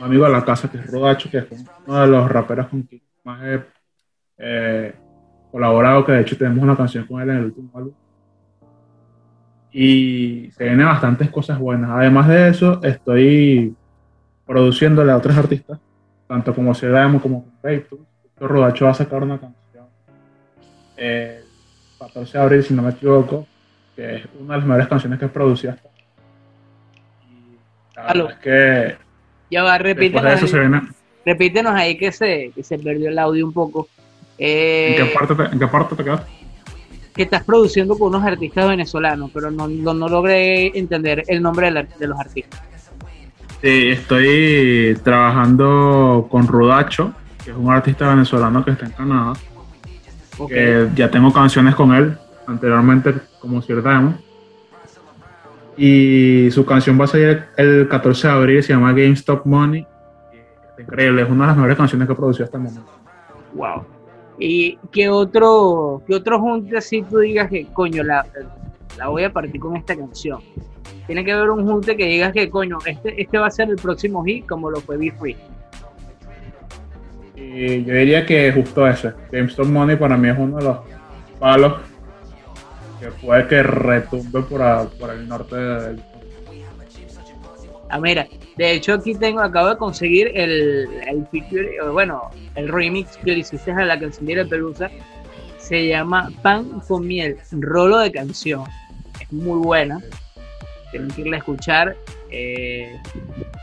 un 0.00 0.06
amigo 0.06 0.24
de 0.24 0.32
la 0.32 0.44
casa 0.44 0.70
que 0.70 0.78
es 0.78 0.90
Rodacho, 0.90 1.30
que 1.30 1.38
es 1.38 1.46
uno 1.86 2.00
de 2.00 2.06
los 2.06 2.30
raperos 2.30 2.68
con 2.68 2.82
quien 2.82 3.02
más 3.22 3.42
he 3.42 3.60
eh, 4.38 4.94
colaborado, 5.52 6.04
que 6.04 6.12
de 6.12 6.20
hecho 6.22 6.38
tenemos 6.38 6.62
una 6.62 6.76
canción 6.76 7.06
con 7.06 7.20
él 7.20 7.28
en 7.30 7.36
el 7.36 7.44
último 7.44 7.70
álbum. 7.74 7.92
Y 9.72 10.50
se 10.56 10.64
vienen 10.64 10.86
bastantes 10.86 11.30
cosas 11.30 11.58
buenas. 11.58 11.90
Además 11.90 12.28
de 12.28 12.48
eso, 12.48 12.82
estoy 12.82 13.76
produciéndole 14.46 15.12
a 15.12 15.16
otros 15.16 15.36
artistas, 15.36 15.78
tanto 16.26 16.54
como 16.54 16.74
se 16.74 16.88
Diamond 16.88 17.20
como 17.20 17.44
con 17.44 17.52
Payton. 17.60 17.98
Rodacho 18.40 18.86
va 18.86 18.92
a 18.92 18.94
sacar 18.94 19.22
una 19.22 19.38
canción 19.38 19.84
eh, 20.96 21.44
14 21.98 22.38
de 22.38 22.42
abril, 22.42 22.62
si 22.62 22.72
no 22.72 22.82
me 22.82 22.90
equivoco, 22.90 23.46
que 23.94 24.16
es 24.16 24.24
una 24.40 24.54
de 24.54 24.60
las 24.60 24.66
mejores 24.66 24.88
canciones 24.88 25.18
que 25.18 25.26
he 25.26 25.28
producido 25.28 25.74
hasta. 25.74 25.90
Y 27.28 27.58
la 27.94 28.06
Aló. 28.06 28.24
verdad 28.28 28.38
es 28.38 28.44
que 28.98 29.09
Ya 29.50 29.62
va, 29.62 29.78
repítenos, 29.78 30.32
eso 30.32 30.46
se 30.46 30.56
ahí, 30.56 30.68
viene. 30.68 30.82
repítenos 31.24 31.74
ahí 31.74 31.98
que 31.98 32.12
se, 32.12 32.52
que 32.54 32.62
se 32.62 32.78
perdió 32.78 33.08
el 33.08 33.18
audio 33.18 33.46
un 33.46 33.52
poco. 33.52 33.88
Eh, 34.38 34.96
¿En 34.98 35.06
qué 35.06 35.12
parte 35.12 35.34
te, 35.34 35.42
en 35.44 35.58
qué 35.58 35.66
parte 35.66 35.96
te 35.96 36.04
quedas? 36.04 36.22
que 37.14 37.24
estás 37.24 37.44
produciendo 37.44 37.98
con 37.98 38.08
unos 38.08 38.24
artistas 38.24 38.68
venezolanos, 38.68 39.30
pero 39.32 39.50
no, 39.50 39.68
no, 39.68 40.08
logré 40.08 40.78
entender 40.78 41.24
el 41.28 41.42
nombre 41.42 41.70
de, 41.70 42.06
los 42.06 42.18
artistas. 42.18 42.62
Sí, 43.60 43.88
estoy 43.90 44.98
trabajando 45.02 46.28
con 46.30 46.46
Rudacho, 46.46 47.12
que 47.44 47.50
es 47.50 47.56
un 47.56 47.70
artista 47.70 48.08
venezolano 48.08 48.64
que 48.64 48.70
está 48.70 48.86
en 48.86 48.92
Canadá. 48.92 49.32
ya 50.94 51.10
tengo 51.10 51.32
canciones 51.32 51.74
con 51.74 51.94
él 51.94 52.16
anteriormente 52.46 53.14
como 53.40 53.60
cierta 53.60 53.90
Y 55.82 56.50
su 56.50 56.66
canción 56.66 57.00
va 57.00 57.04
a 57.04 57.08
salir 57.08 57.44
el 57.56 57.88
14 57.88 58.28
de 58.28 58.34
abril, 58.34 58.62
se 58.62 58.74
llama 58.74 58.92
GameStop 58.92 59.46
Money. 59.46 59.86
Es 60.76 60.84
increíble, 60.84 61.22
es 61.22 61.30
una 61.30 61.44
de 61.44 61.46
las 61.46 61.56
mejores 61.56 61.76
canciones 61.78 62.06
que 62.06 62.14
producido 62.14 62.44
hasta 62.44 62.58
el 62.58 62.64
momento. 62.64 62.92
Wow. 63.54 63.86
¿Y 64.38 64.78
qué 64.92 65.08
otro, 65.08 66.02
qué 66.06 66.16
otro 66.16 66.38
junte 66.38 66.76
así 66.76 67.00
tú 67.00 67.20
digas 67.20 67.48
que, 67.48 67.64
coño, 67.72 68.02
la, 68.02 68.26
la 68.98 69.08
voy 69.08 69.24
a 69.24 69.32
partir 69.32 69.58
con 69.58 69.74
esta 69.74 69.96
canción? 69.96 70.40
Tiene 71.06 71.24
que 71.24 71.32
haber 71.32 71.48
un 71.48 71.66
junte 71.66 71.96
que 71.96 72.04
digas 72.04 72.34
que, 72.34 72.50
coño, 72.50 72.76
este, 72.84 73.18
este 73.18 73.38
va 73.38 73.46
a 73.46 73.50
ser 73.50 73.70
el 73.70 73.76
próximo 73.76 74.22
hit 74.22 74.44
como 74.46 74.70
lo 74.70 74.80
fue 74.82 74.98
Be 74.98 75.12
Free. 75.12 75.36
Y 77.36 77.84
yo 77.84 77.94
diría 77.94 78.26
que 78.26 78.52
justo 78.52 78.86
ese. 78.86 79.14
GameStop 79.32 79.64
Money 79.64 79.96
para 79.96 80.18
mí 80.18 80.28
es 80.28 80.38
uno 80.38 80.58
de 80.58 80.64
los 80.64 80.76
palos 81.38 81.89
que 83.00 83.10
puede 83.24 83.46
que 83.48 83.62
retumbe 83.62 84.42
por, 84.42 85.10
el 85.10 85.28
norte 85.28 85.56
del 85.56 86.02
Ah, 87.92 87.98
mira, 87.98 88.28
de 88.56 88.72
hecho 88.72 88.94
aquí 88.94 89.16
tengo, 89.16 89.40
acabo 89.40 89.70
de 89.70 89.76
conseguir 89.76 90.30
el, 90.34 90.88
el 91.08 91.26
feature, 91.26 91.76
bueno, 91.90 92.30
el 92.54 92.68
remix 92.68 93.16
que 93.16 93.32
le 93.32 93.38
hiciste 93.40 93.72
a 93.72 93.84
la 93.84 93.98
canción 93.98 94.26
de 94.26 94.46
Pelusa. 94.46 94.88
Se 95.58 95.88
llama 95.88 96.30
Pan 96.40 96.80
con 96.86 97.04
miel, 97.06 97.36
rolo 97.50 97.98
de 97.98 98.12
canción. 98.12 98.62
Es 99.20 99.32
muy 99.32 99.58
buena. 99.58 100.00
Tienen 100.92 101.10
que 101.10 101.22
irla 101.22 101.36
a 101.36 101.38
escuchar. 101.38 101.96
Eh, 102.30 102.96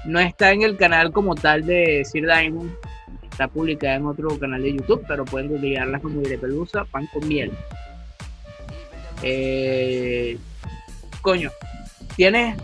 no 0.06 0.20
está 0.20 0.52
en 0.52 0.64
el 0.64 0.76
canal 0.76 1.14
como 1.14 1.34
tal 1.34 1.66
de 1.66 2.04
Sir 2.04 2.26
Diamond. 2.26 2.72
Está 3.32 3.48
publicada 3.48 3.96
en 3.96 4.08
otro 4.08 4.38
canal 4.38 4.62
de 4.62 4.74
YouTube, 4.74 5.06
pero 5.08 5.24
pueden 5.24 5.62
ligarla 5.62 6.00
como 6.00 6.20
de 6.20 6.38
Pelusa, 6.38 6.84
Pan 6.84 7.08
con 7.14 7.26
miel. 7.28 7.52
Eh, 9.24 10.38
coño, 11.22 11.52
tienes 12.16 12.58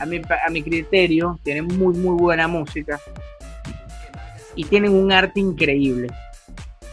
a 0.00 0.06
mi, 0.06 0.16
a 0.18 0.50
mi 0.50 0.62
criterio, 0.62 1.38
tienen 1.42 1.66
muy, 1.66 1.94
muy 1.94 2.16
buena 2.16 2.48
música 2.48 3.00
y 4.56 4.64
tienen 4.64 4.92
un 4.92 5.12
arte 5.12 5.40
increíble. 5.40 6.08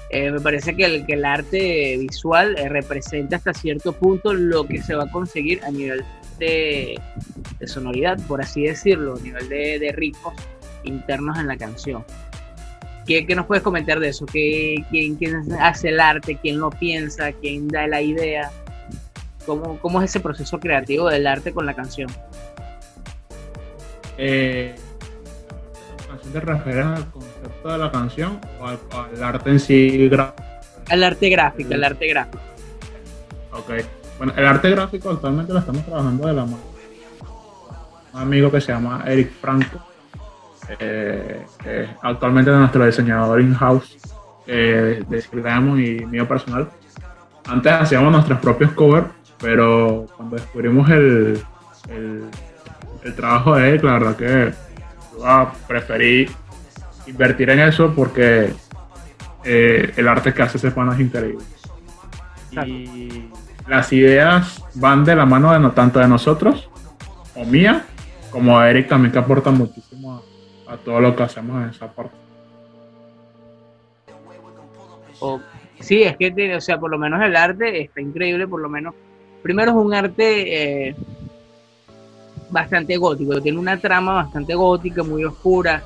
Eh, 0.10 0.29
me 0.29 0.41
parece 0.41 0.75
que 0.75 0.83
el, 0.83 1.05
que 1.05 1.13
el 1.13 1.24
arte 1.24 1.95
visual 1.98 2.57
eh, 2.57 2.67
representa 2.67 3.38
hasta 3.38 3.53
cierto 3.53 3.93
punto 3.93 4.33
lo 4.33 4.67
que 4.67 4.81
se 4.81 4.93
va 4.93 5.05
a 5.05 5.12
conseguir 5.12 5.63
a 5.63 5.71
nivel 5.71 6.03
de, 6.38 7.00
sonoridad, 7.65 8.19
por 8.27 8.41
así 8.41 8.63
decirlo, 8.63 9.15
a 9.15 9.19
nivel 9.21 9.48
de, 9.48 9.93
ritmos 9.95 10.33
internos 10.83 11.39
en 11.39 11.48
la 11.48 11.55
canción. 11.55 12.03
¿Qué, 13.07 13.25
¿Qué, 13.25 13.36
nos 13.36 13.45
puedes 13.45 13.63
comentar 13.63 14.00
de 14.01 14.10
eso? 14.10 14.25
¿Qué, 14.25 14.83
quién, 14.89 15.15
¿Quién 15.15 15.53
hace 15.60 15.89
el 15.89 16.00
arte? 16.00 16.38
¿Quién 16.41 16.60
lo 16.60 16.71
piensa? 16.71 17.31
¿Quién 17.31 17.69
da 17.69 17.88
la 17.88 18.01
idea? 18.01 18.51
¿Cómo, 19.45 19.79
¿Cómo 19.79 20.01
es 20.01 20.10
ese 20.10 20.19
proceso 20.19 20.60
creativo 20.60 21.10
del 21.10 21.27
arte 21.27 21.53
con 21.53 21.65
la 21.65 21.74
canción? 21.74 22.10
eh, 24.17 24.75
canción 26.07 26.33
te 26.33 26.39
refieres 26.39 26.86
al 26.86 27.12
concepto 27.12 27.69
de 27.69 27.77
la 27.77 27.91
canción 27.91 28.39
o 28.60 28.67
al, 28.67 29.24
arte 29.24 29.50
en 29.50 29.60
sí 29.60 30.10
al 30.89 31.03
arte 31.03 31.29
gráfico 31.29 31.74
al 31.74 31.83
arte 31.83 32.07
gráfico. 32.07 32.43
Ok. 33.53 33.71
Bueno 34.17 34.33
el 34.36 34.45
arte 34.45 34.69
gráfico 34.69 35.10
actualmente 35.10 35.53
lo 35.53 35.60
estamos 35.60 35.83
trabajando 35.86 36.27
de 36.27 36.33
la 36.33 36.45
mano 36.45 36.71
un 38.13 38.19
amigo 38.19 38.51
que 38.51 38.62
se 38.62 38.71
llama 38.71 39.03
Eric 39.07 39.31
Franco 39.39 39.81
eh, 40.79 41.43
actualmente 42.01 42.51
nuestro 42.51 42.86
diseñador 42.86 43.41
in-house 43.41 43.98
eh, 44.48 45.03
de 45.07 45.21
Sirgamos 45.21 45.79
y 45.79 46.05
mío 46.05 46.27
personal. 46.27 46.69
Antes 47.48 47.71
hacíamos 47.74 48.12
nuestros 48.12 48.39
propios 48.39 48.71
covers 48.71 49.07
pero 49.41 50.05
cuando 50.15 50.36
descubrimos 50.36 50.89
el 50.89 51.43
el 53.03 53.15
trabajo 53.15 53.55
de 53.55 53.71
él, 53.71 53.81
la 53.83 53.93
verdad 53.93 54.15
que 54.15 54.53
preferí 55.67 56.29
invertir 57.07 57.50
en 57.50 57.60
eso 57.60 57.93
porque 57.95 58.53
eh, 59.43 59.93
el 59.95 60.07
arte 60.07 60.33
que 60.33 60.41
hace 60.41 60.57
ese 60.57 60.71
pana 60.71 60.93
es 60.93 61.00
increíble. 61.00 61.43
Y 62.65 63.29
las 63.67 63.91
ideas 63.93 64.63
van 64.75 65.05
de 65.05 65.15
la 65.15 65.25
mano 65.25 65.53
de 65.53 65.60
no 65.60 65.71
tanto 65.71 66.00
de 66.00 66.07
nosotros 66.07 66.69
o 67.36 67.45
mía, 67.45 67.86
como 68.29 68.60
de 68.60 68.69
Eric 68.69 68.89
también 68.89 69.12
que 69.12 69.19
aporta 69.19 69.51
muchísimo 69.51 70.21
a, 70.67 70.77
todo 70.77 71.00
lo 71.00 71.15
que 71.15 71.24
hacemos 71.24 71.63
en 71.63 71.69
esa 71.69 71.91
parte. 71.91 72.15
sí, 75.79 76.03
es 76.03 76.17
que, 76.17 76.55
o 76.55 76.62
sea, 76.62 76.79
por 76.79 76.91
lo 76.91 76.98
menos 76.98 77.21
el 77.21 77.36
arte 77.36 77.81
está 77.81 78.01
increíble, 78.01 78.48
por 78.48 78.62
lo 78.62 78.69
menos. 78.69 78.93
Primero 79.41 79.71
es 79.71 79.77
un 79.77 79.93
arte 79.93 80.88
eh, 80.89 80.95
bastante 82.51 82.98
gótico, 82.98 83.41
tiene 83.41 83.57
una 83.57 83.79
trama 83.79 84.13
bastante 84.13 84.53
gótica, 84.53 85.03
muy 85.03 85.24
oscura. 85.24 85.83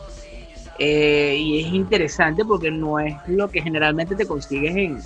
Eh, 0.78 1.38
y 1.40 1.62
es 1.62 1.74
interesante 1.74 2.44
porque 2.44 2.70
no 2.70 3.00
es 3.00 3.16
lo 3.28 3.50
que 3.50 3.62
generalmente 3.62 4.14
te 4.14 4.26
consigues 4.26 4.76
en, 4.76 5.00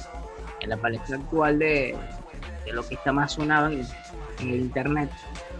la 0.68 0.78
palestra 0.78 1.18
actual 1.18 1.60
de, 1.60 1.96
de, 2.66 2.74
lo 2.74 2.86
que 2.88 2.96
está 2.96 3.12
más 3.12 3.34
sonado 3.34 3.70
en, 3.70 3.86
el 4.42 4.56
internet. 4.56 5.10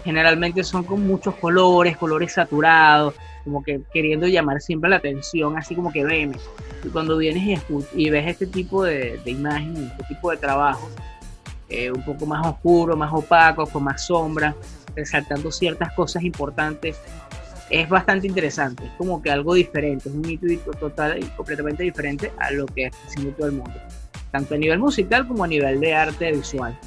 Generalmente 0.04 0.64
son 0.64 0.84
con 0.84 1.06
muchos 1.06 1.36
colores, 1.36 1.96
colores 1.98 2.34
saturados, 2.34 3.14
como 3.44 3.62
que 3.64 3.82
queriendo 3.94 4.26
llamar 4.28 4.62
siempre 4.62 4.90
la 4.90 4.96
atención, 4.96 5.58
así 5.58 5.76
como 5.76 5.92
que 5.92 6.04
veme. 6.04 6.38
Y 6.84 6.88
cuando 6.90 7.18
vienes 7.18 7.62
y, 7.94 8.06
y 8.06 8.10
ves 8.10 8.28
este 8.28 8.48
tipo 8.48 8.84
de, 8.84 9.20
de 9.24 9.32
imágenes, 9.32 9.92
este 9.92 10.16
tipo 10.16 10.32
de 10.32 10.38
trabajo, 10.38 10.90
eh, 11.70 11.92
un 11.92 12.04
poco 12.04 12.26
más 12.26 12.46
oscuro, 12.46 12.96
más 12.98 13.12
opaco, 13.14 13.66
con 13.66 13.84
más 13.84 14.06
sombra, 14.06 14.56
resaltando 14.96 15.52
ciertas 15.52 15.94
cosas 15.94 16.24
importantes, 16.24 16.98
es 17.70 17.88
bastante 17.88 18.28
interesante. 18.28 18.86
Es 18.86 18.92
como 18.98 19.22
que 19.22 19.32
algo 19.32 19.54
diferente, 19.54 20.10
es 20.10 20.16
un 20.16 20.30
hito 20.30 20.72
total 20.72 21.20
y 21.20 21.26
completamente 21.28 21.84
diferente 21.84 22.32
a 22.40 22.52
lo 22.52 22.66
que 22.66 22.88
está 22.88 22.98
haciendo 23.08 23.32
todo 23.34 23.48
el 23.48 23.54
mundo, 23.54 23.74
tanto 24.32 24.56
a 24.56 24.58
nivel 24.58 24.80
musical 24.80 25.28
como 25.28 25.44
a 25.44 25.48
nivel 25.48 25.80
de 25.80 25.94
arte 25.94 26.32
visual. 26.32 26.78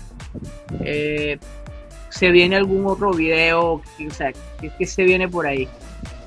Eh, 0.81 1.39
¿Se 2.09 2.31
viene 2.31 2.57
algún 2.57 2.87
otro 2.87 3.12
video? 3.12 3.75
O 3.75 3.83
sea, 4.11 4.33
¿qué, 4.79 4.87
se 4.87 5.05
viene 5.05 5.29
por 5.29 5.47
ahí? 5.47 5.67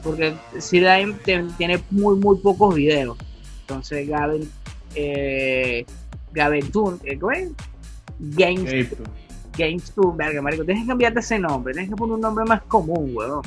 Porque 0.04 0.34
Sidaim 0.58 1.16
tiene 1.24 1.84
muy, 1.92 2.16
muy 2.16 2.38
pocos 2.38 2.74
videos. 2.74 3.18
Entonces, 3.62 4.08
Gavin, 4.08 4.50
eh, 4.96 5.86
Gavin 6.34 6.72
eh, 7.04 7.18
Games. 8.20 8.96
Games 9.58 9.92
to 9.92 10.14
verga, 10.14 10.42
marico. 10.42 10.66
Tienes 10.66 10.84
que 10.84 10.90
cambiarte 10.90 11.20
ese 11.20 11.40
nombre, 11.40 11.74
tienes 11.74 11.90
que 11.90 11.96
poner 11.96 12.16
un 12.16 12.22
nombre 12.22 12.46
más 12.46 12.62
común, 12.64 13.12
weón. 13.14 13.42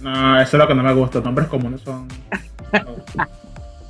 No, 0.00 0.40
eso 0.40 0.56
es 0.56 0.62
lo 0.62 0.68
que 0.68 0.74
no 0.74 0.82
me 0.82 0.94
gusta. 0.94 1.20
Nombres 1.20 1.48
comunes 1.48 1.80
son. 1.80 2.08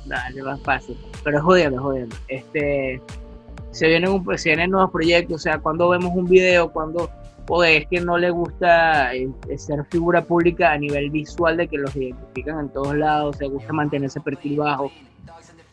Dale, 0.05 0.43
más 0.43 0.61
fácil. 0.61 0.97
Pero 1.23 1.37
es 1.37 1.43
jodiendo, 1.43 1.81
jodiendo. 1.81 2.15
Este. 2.27 3.01
Se 3.71 3.87
vienen, 3.87 4.09
un, 4.09 4.37
se 4.37 4.49
vienen 4.49 4.71
nuevos 4.71 4.91
proyectos, 4.91 5.35
o 5.35 5.39
sea, 5.39 5.59
cuando 5.59 5.89
vemos 5.89 6.11
un 6.15 6.25
video, 6.25 6.71
cuando. 6.71 7.09
O 7.47 7.63
es 7.63 7.87
que 7.87 7.99
no 7.99 8.17
le 8.17 8.29
gusta 8.29 9.13
eh, 9.15 9.29
ser 9.57 9.83
figura 9.85 10.23
pública 10.23 10.71
a 10.71 10.77
nivel 10.77 11.09
visual, 11.09 11.57
de 11.57 11.67
que 11.67 11.77
los 11.77 11.95
identifican 11.95 12.59
en 12.59 12.69
todos 12.69 12.95
lados, 12.95 13.37
se 13.37 13.47
gusta 13.47 13.73
mantener 13.73 14.07
ese 14.07 14.21
perfil 14.21 14.57
bajo. 14.57 14.91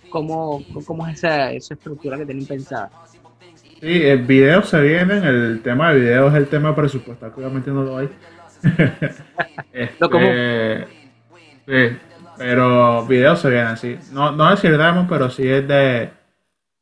¿Cómo, 0.08 0.62
cómo 0.86 1.06
es 1.06 1.18
esa, 1.18 1.52
esa 1.52 1.74
estructura 1.74 2.16
que 2.16 2.24
tienen 2.24 2.46
pensada? 2.46 2.90
Sí, 3.80 4.06
el 4.06 4.22
video 4.22 4.62
se 4.62 4.80
viene, 4.80 5.18
el 5.18 5.60
tema 5.62 5.92
de 5.92 6.00
video 6.00 6.28
es 6.28 6.34
el 6.34 6.46
tema 6.48 6.74
presupuestal, 6.74 7.32
que 7.32 7.40
obviamente 7.40 7.70
no 7.70 7.82
lo 7.82 7.98
hay. 7.98 8.08
este, 9.72 10.86
sí, 11.66 11.98
pero 12.38 13.06
video 13.06 13.36
se 13.36 13.50
vienen, 13.50 13.76
sí. 13.76 13.98
No, 14.12 14.32
no 14.32 14.50
es 14.50 14.62
decir 14.62 14.78
demo, 14.78 15.06
pero 15.06 15.28
sí 15.28 15.46
es 15.46 15.68
de, 15.68 16.10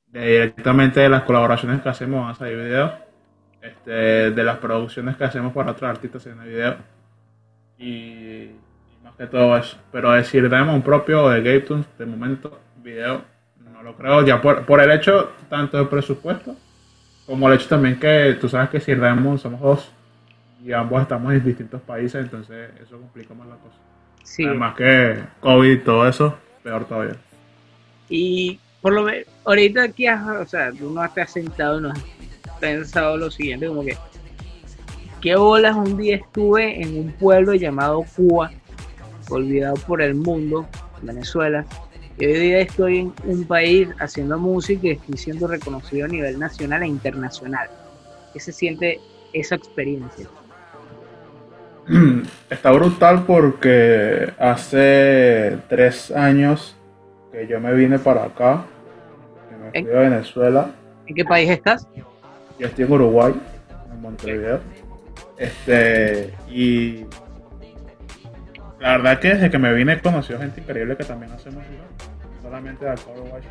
directamente 0.06 1.00
de 1.00 1.08
las 1.08 1.24
colaboraciones 1.24 1.82
que 1.82 1.88
hacemos 1.88 2.30
a 2.30 2.38
salir 2.38 2.58
videos, 2.58 2.92
este, 3.60 4.30
de 4.30 4.44
las 4.44 4.58
producciones 4.58 5.16
que 5.16 5.24
hacemos 5.24 5.52
para 5.52 5.72
otros 5.72 5.90
artistas 5.90 6.24
en 6.26 6.40
el 6.40 6.48
video. 6.48 6.76
Y, 7.76 8.50
más 9.02 9.16
que 9.16 9.26
todo 9.26 9.56
eso. 9.56 9.78
Pero 9.90 10.12
decir 10.12 10.44
un 10.44 10.82
propio 10.82 11.28
de 11.28 11.42
GameTunes, 11.42 11.86
de 11.98 12.06
momento, 12.06 12.60
video, 12.76 13.22
no 13.58 13.82
lo 13.82 13.96
creo, 13.96 14.24
ya 14.24 14.40
por, 14.40 14.64
por 14.64 14.80
el 14.80 14.92
hecho 14.92 15.32
tanto 15.48 15.76
de 15.76 15.86
presupuesto 15.86 16.56
como 17.26 17.48
el 17.48 17.54
hecho 17.54 17.68
también 17.68 17.98
que 17.98 18.36
tú 18.40 18.48
sabes 18.48 18.70
que 18.70 18.80
si 18.80 18.94
Raymond 18.94 19.38
somos 19.38 19.60
dos 19.60 19.90
y 20.64 20.72
ambos 20.72 21.02
estamos 21.02 21.32
en 21.32 21.44
distintos 21.44 21.80
países, 21.82 22.22
entonces 22.22 22.70
eso 22.82 22.98
complica 22.98 23.34
más 23.34 23.46
la 23.48 23.56
cosa. 23.56 23.76
Sí. 24.22 24.44
Además 24.44 24.74
que 24.74 25.22
COVID 25.40 25.70
y 25.70 25.78
todo 25.78 26.08
eso, 26.08 26.38
peor 26.62 26.86
todavía. 26.86 27.16
Y 28.08 28.58
por 28.80 28.92
lo 28.92 29.02
menos, 29.02 29.26
ahorita 29.44 29.82
aquí, 29.84 30.06
o 30.08 30.46
sea, 30.46 30.72
tú 30.72 30.90
no 30.90 31.00
has 31.00 31.30
sentado, 31.30 31.80
no 31.80 31.90
has 31.90 32.02
pensado 32.60 33.16
lo 33.16 33.30
siguiente, 33.30 33.66
como 33.66 33.82
que, 33.82 33.96
¿qué 35.20 35.36
bolas 35.36 35.74
un 35.76 35.96
día 35.96 36.16
estuve 36.16 36.82
en 36.82 36.98
un 36.98 37.12
pueblo 37.12 37.54
llamado 37.54 38.04
Cuba, 38.14 38.50
olvidado 39.30 39.74
por 39.86 40.02
el 40.02 40.14
mundo, 40.14 40.66
Venezuela, 41.02 41.64
y 42.18 42.26
hoy 42.26 42.32
día 42.32 42.60
estoy 42.60 42.98
en 42.98 43.12
un 43.26 43.44
país 43.44 43.88
haciendo 43.98 44.38
música 44.38 44.86
y 44.86 44.90
estoy 44.92 45.16
siendo 45.16 45.48
reconocido 45.48 46.04
a 46.04 46.08
nivel 46.08 46.38
nacional 46.38 46.82
e 46.82 46.86
internacional? 46.86 47.68
¿Qué 48.32 48.40
se 48.40 48.52
siente 48.52 49.00
esa 49.32 49.56
experiencia? 49.56 50.26
Está 52.50 52.70
brutal 52.70 53.24
porque 53.26 54.32
hace 54.38 55.58
tres 55.68 56.10
años 56.10 56.76
que 57.32 57.46
yo 57.46 57.60
me 57.60 57.74
vine 57.74 57.98
para 57.98 58.24
acá, 58.24 58.64
que 59.48 59.56
me 59.56 59.84
fui 59.84 59.96
a 59.96 60.00
Venezuela. 60.08 60.70
¿En 61.06 61.14
qué 61.14 61.24
país 61.24 61.50
estás? 61.50 61.86
Yo 62.58 62.66
estoy 62.68 62.84
en 62.84 62.92
Uruguay, 62.92 63.34
en 63.92 64.00
Montevideo. 64.00 64.60
Este, 65.36 66.32
y 66.48 67.06
la 68.84 68.98
verdad 68.98 69.18
que 69.18 69.28
desde 69.28 69.50
que 69.50 69.56
me 69.56 69.72
vine 69.72 69.94
he 69.94 70.00
conocido 70.02 70.38
gente 70.38 70.60
increíble 70.60 70.94
que 70.94 71.04
también 71.04 71.32
hace 71.32 71.50
música, 71.50 71.72
solamente 72.42 72.84
de 72.84 72.90
acá 72.90 73.02
Uruguay, 73.16 73.42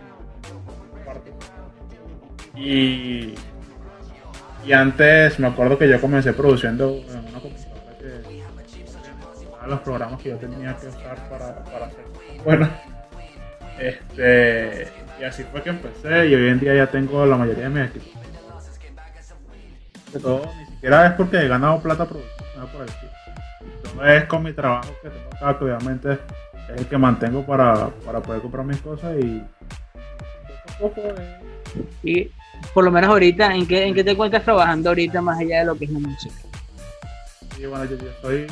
Y, 2.56 3.34
y 4.64 4.74
antes 4.74 5.40
me 5.40 5.48
acuerdo 5.48 5.80
que 5.80 5.90
yo 5.90 6.00
comencé 6.00 6.34
produciendo 6.34 6.98
en 7.10 7.20
una 7.30 7.40
computadora 7.40 7.98
que 7.98 9.68
los 9.68 9.80
programas 9.80 10.22
que 10.22 10.30
yo 10.30 10.38
tenía 10.38 10.76
que 10.76 10.88
usar 10.88 11.18
para, 11.28 11.64
para 11.64 11.88
hacer. 11.88 12.06
Bueno, 12.46 12.70
este, 13.80 14.88
y 15.20 15.24
así 15.24 15.44
fue 15.52 15.64
que 15.64 15.72
empecé 15.72 16.28
y 16.28 16.36
hoy 16.36 16.50
en 16.50 16.60
día 16.60 16.76
ya 16.76 16.86
tengo 16.86 17.26
la 17.26 17.38
mayoría 17.38 17.64
de 17.64 17.70
mis 17.70 17.90
equipos. 17.90 18.22
De 20.14 20.20
todo, 20.20 20.46
ni 20.60 20.66
siquiera 20.68 21.08
es 21.08 21.14
porque 21.14 21.38
he 21.38 21.48
ganado 21.48 21.82
plata 21.82 22.06
produciendo 22.06 22.68
por 22.72 22.82
el 22.84 22.88
Todo 22.88 23.23
es 24.06 24.26
con 24.26 24.44
mi 24.44 24.54
trabajo 24.54 24.90
que 25.02 25.10
tengo 25.10 25.30
acá, 25.36 25.58
que 25.58 25.66
obviamente 25.66 26.14
es 26.14 26.20
el 26.80 26.88
que 26.88 26.98
mantengo 26.98 27.46
para, 27.46 27.90
para 28.06 28.22
poder 28.22 28.42
comprar 28.42 28.66
mis 28.66 28.82
cosas 28.82 29.16
y 29.20 29.44
poco 30.80 31.02
a 31.02 31.14
poco. 31.14 31.22
Y 32.04 32.30
por 32.74 32.84
lo 32.84 32.92
menos 32.92 33.10
ahorita, 33.10 33.54
¿en 33.54 33.68
qué, 33.68 33.86
¿en 33.86 33.94
qué 33.94 34.04
te 34.04 34.12
encuentras 34.12 34.44
trabajando 34.44 34.90
ahorita 34.90 35.22
más 35.22 35.40
allá 35.40 35.60
de 35.60 35.66
lo 35.66 35.76
que 35.76 35.86
es 35.86 35.92
la 35.92 36.00
música? 36.00 36.36
Sí, 37.56 37.66
bueno, 37.66 37.86
yo, 37.86 37.98
yo 37.98 38.12
soy 38.22 38.48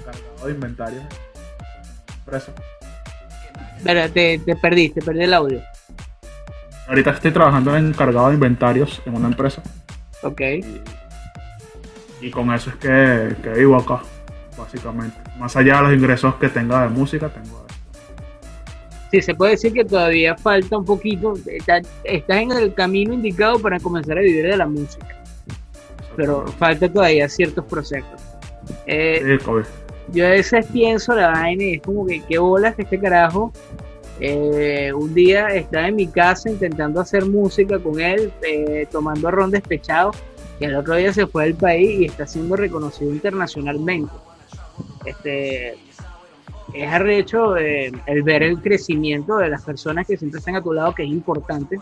encargado 0.00 0.46
de 0.46 0.52
inventario. 0.52 1.00
Preso. 2.24 2.52
Pero 3.82 4.10
te, 4.10 4.38
te 4.38 4.56
perdí, 4.56 4.90
te 4.90 5.00
perdí 5.00 5.24
el 5.24 5.34
audio. 5.34 5.62
Ahorita 6.88 7.10
estoy 7.12 7.30
trabajando 7.30 7.76
en 7.76 7.88
encargado 7.88 8.28
de 8.28 8.34
inventarios 8.34 9.00
en 9.06 9.14
una 9.14 9.28
empresa. 9.28 9.62
Ok. 10.22 10.40
Y, 12.20 12.30
con 12.30 12.52
eso 12.52 12.70
es 12.70 12.76
que, 12.76 13.36
que, 13.42 13.50
vivo 13.50 13.76
acá, 13.76 14.02
básicamente. 14.60 15.16
Más 15.38 15.56
allá 15.56 15.76
de 15.76 15.82
los 15.82 15.92
ingresos 15.94 16.34
que 16.36 16.48
tenga 16.48 16.82
de 16.82 16.88
música, 16.88 17.28
tengo 17.28 17.64
de 17.64 17.70
Sí, 19.10 19.22
se 19.22 19.34
puede 19.34 19.52
decir 19.52 19.72
que 19.72 19.84
todavía 19.84 20.36
falta 20.36 20.78
un 20.78 20.84
poquito. 20.84 21.34
Estás 21.46 21.88
en 22.04 22.52
el 22.52 22.72
camino 22.74 23.12
indicado 23.12 23.58
para 23.58 23.80
comenzar 23.80 24.18
a 24.18 24.20
vivir 24.20 24.46
de 24.46 24.56
la 24.56 24.66
música. 24.66 25.20
Pero 26.16 26.46
falta 26.46 26.88
todavía 26.88 27.28
ciertos 27.28 27.64
procesos. 27.64 28.20
Eh, 28.86 29.38
sí, 29.40 29.50
yo 30.12 30.26
a 30.26 30.30
veces 30.30 30.66
pienso 30.66 31.14
la 31.14 31.28
vaina 31.28 31.64
y 31.64 31.74
es 31.74 31.82
como 31.82 32.06
que 32.06 32.20
qué 32.28 32.38
bolas 32.38 32.76
que 32.76 32.82
este 32.82 33.00
carajo 33.00 33.52
eh, 34.20 34.92
un 34.92 35.14
día 35.14 35.48
estaba 35.48 35.88
en 35.88 35.96
mi 35.96 36.06
casa 36.06 36.50
intentando 36.50 37.00
hacer 37.00 37.24
música 37.24 37.78
con 37.78 38.00
él, 38.00 38.30
eh, 38.42 38.86
tomando 38.90 39.30
ron 39.30 39.50
despechado, 39.50 40.12
y 40.58 40.64
el 40.64 40.76
otro 40.76 40.94
día 40.94 41.12
se 41.12 41.26
fue 41.26 41.44
del 41.44 41.54
país 41.54 42.00
y 42.00 42.04
está 42.04 42.26
siendo 42.26 42.54
reconocido 42.54 43.10
internacionalmente. 43.10 44.12
Este, 45.04 45.78
es 46.72 46.88
arrecho 46.88 47.56
eh, 47.56 47.92
el 48.06 48.22
ver 48.22 48.42
el 48.42 48.60
crecimiento 48.60 49.38
de 49.38 49.48
las 49.48 49.62
personas 49.62 50.06
que 50.06 50.16
siempre 50.16 50.38
están 50.38 50.56
a 50.56 50.62
tu 50.62 50.72
lado, 50.72 50.94
que 50.94 51.02
es 51.02 51.08
importante. 51.08 51.78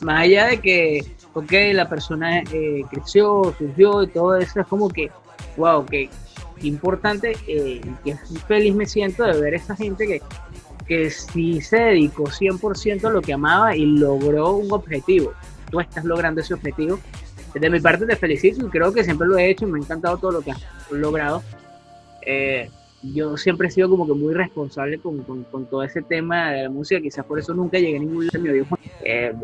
Más 0.00 0.22
allá 0.22 0.46
de 0.48 0.60
que, 0.60 1.04
ok, 1.32 1.52
la 1.72 1.88
persona 1.88 2.42
creció, 2.90 3.54
surgió 3.56 4.02
y 4.02 4.08
todo 4.08 4.36
eso, 4.36 4.60
es 4.60 4.66
como 4.66 4.88
que, 4.88 5.10
wow, 5.56 5.86
que 5.86 6.10
importante 6.62 7.36
eh, 7.46 7.80
y 8.04 8.12
feliz 8.46 8.74
me 8.74 8.86
siento 8.86 9.24
de 9.24 9.40
ver 9.40 9.54
a 9.54 9.56
esa 9.56 9.76
gente 9.76 10.06
que, 10.06 10.22
que 10.86 11.10
sí 11.10 11.60
se 11.60 11.76
dedicó 11.76 12.24
100% 12.24 13.04
a 13.04 13.10
lo 13.10 13.22
que 13.22 13.32
amaba 13.32 13.76
y 13.76 13.84
logró 13.86 14.52
un 14.52 14.72
objetivo. 14.72 15.32
Tú 15.70 15.80
estás 15.80 16.04
logrando 16.04 16.40
ese 16.40 16.54
objetivo. 16.54 16.98
De 17.54 17.70
mi 17.70 17.80
parte 17.80 18.06
te 18.06 18.16
felicito 18.16 18.66
y 18.66 18.70
creo 18.70 18.92
que 18.92 19.04
siempre 19.04 19.28
lo 19.28 19.36
he 19.36 19.50
hecho 19.50 19.66
y 19.66 19.70
me 19.70 19.78
ha 19.78 19.82
encantado 19.82 20.16
todo 20.16 20.32
lo 20.32 20.40
que 20.40 20.52
has 20.52 20.60
logrado. 20.90 21.42
Eh, 22.22 22.70
yo 23.02 23.36
siempre 23.36 23.68
he 23.68 23.70
sido 23.70 23.90
como 23.90 24.06
que 24.06 24.14
muy 24.14 24.32
responsable 24.32 24.98
con, 24.98 25.22
con, 25.22 25.66
todo 25.66 25.82
ese 25.82 26.02
tema 26.02 26.52
de 26.52 26.62
la 26.64 26.70
música, 26.70 27.00
quizás 27.00 27.24
por 27.24 27.38
eso 27.38 27.52
nunca 27.52 27.78
llegué 27.78 27.96
a 27.96 28.00
ningún 28.00 28.26
lado. 28.26 28.78
Eh, 29.04 29.34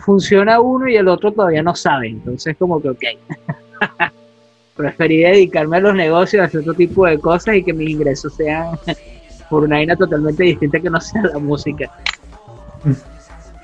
funciona 0.00 0.60
uno 0.60 0.88
y 0.88 0.96
el 0.96 1.08
otro 1.08 1.32
todavía 1.32 1.62
no 1.62 1.74
sabe, 1.74 2.08
entonces 2.08 2.56
como 2.56 2.80
que 2.80 2.90
ok. 2.90 3.04
preferí 4.76 5.22
dedicarme 5.22 5.76
a 5.76 5.80
los 5.80 5.94
negocios, 5.94 6.42
a 6.42 6.44
hacer 6.46 6.60
otro 6.60 6.74
tipo 6.74 7.06
de 7.06 7.18
cosas 7.18 7.56
y 7.56 7.62
que 7.62 7.72
mis 7.72 7.90
ingresos 7.90 8.34
sean 8.34 8.76
por 9.50 9.64
una 9.64 9.76
vaina 9.76 9.96
totalmente 9.96 10.42
distinta 10.42 10.80
que 10.80 10.90
no 10.90 11.00
sea 11.00 11.22
la 11.22 11.38
música. 11.38 11.90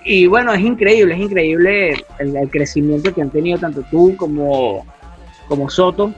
Y 0.04 0.26
bueno, 0.26 0.52
es 0.52 0.60
increíble, 0.60 1.14
es 1.14 1.20
increíble 1.20 2.04
el, 2.18 2.50
crecimiento 2.50 3.14
que 3.14 3.22
han 3.22 3.30
tenido 3.30 3.58
tanto 3.58 3.82
tú 3.90 4.16
como, 4.16 4.86
como 5.46 5.68
Soto, 5.68 6.14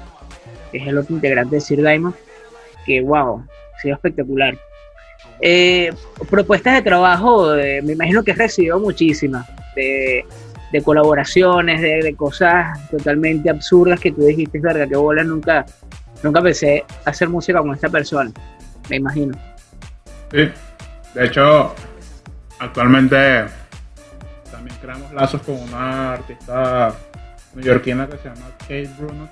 que 0.70 0.78
es 0.78 0.86
el 0.86 0.98
otro 0.98 1.14
integrante 1.14 1.56
de 1.56 1.60
Sir 1.60 1.80
Diamond, 1.80 2.14
que 2.86 3.00
wow, 3.00 3.44
ha 3.74 3.80
sido 3.80 3.94
espectacular. 3.94 4.56
Eh, 5.40 5.92
propuestas 6.30 6.74
de 6.74 6.82
trabajo, 6.82 7.56
eh, 7.56 7.82
me 7.82 7.94
imagino 7.94 8.22
que 8.22 8.32
has 8.32 8.38
recibido 8.38 8.78
muchísimas. 8.78 9.48
De, 9.74 10.24
colaboraciones, 10.84 11.82
de, 11.82 12.14
cosas 12.16 12.88
totalmente 12.90 13.50
absurdas 13.50 14.00
que 14.00 14.10
tú 14.10 14.24
dijiste, 14.24 14.58
verga, 14.58 14.86
que 14.86 14.96
bola, 14.96 15.22
nunca, 15.22 15.66
nunca 16.22 16.40
pensé 16.40 16.84
hacer 17.04 17.28
música 17.28 17.60
con 17.60 17.74
esta 17.74 17.90
persona, 17.90 18.30
me 18.88 18.96
imagino. 18.96 19.36
Sí, 20.30 20.48
de 21.14 21.26
hecho, 21.26 21.74
actualmente 22.58 23.44
también 24.62 24.80
creamos 24.80 25.12
lazos 25.12 25.42
con 25.42 25.56
una 25.56 26.12
artista 26.12 26.94
neoyorquina 27.52 28.06
que 28.06 28.16
se 28.18 28.28
llama 28.28 28.46
Kate 28.60 28.90
Bruno, 28.96 29.28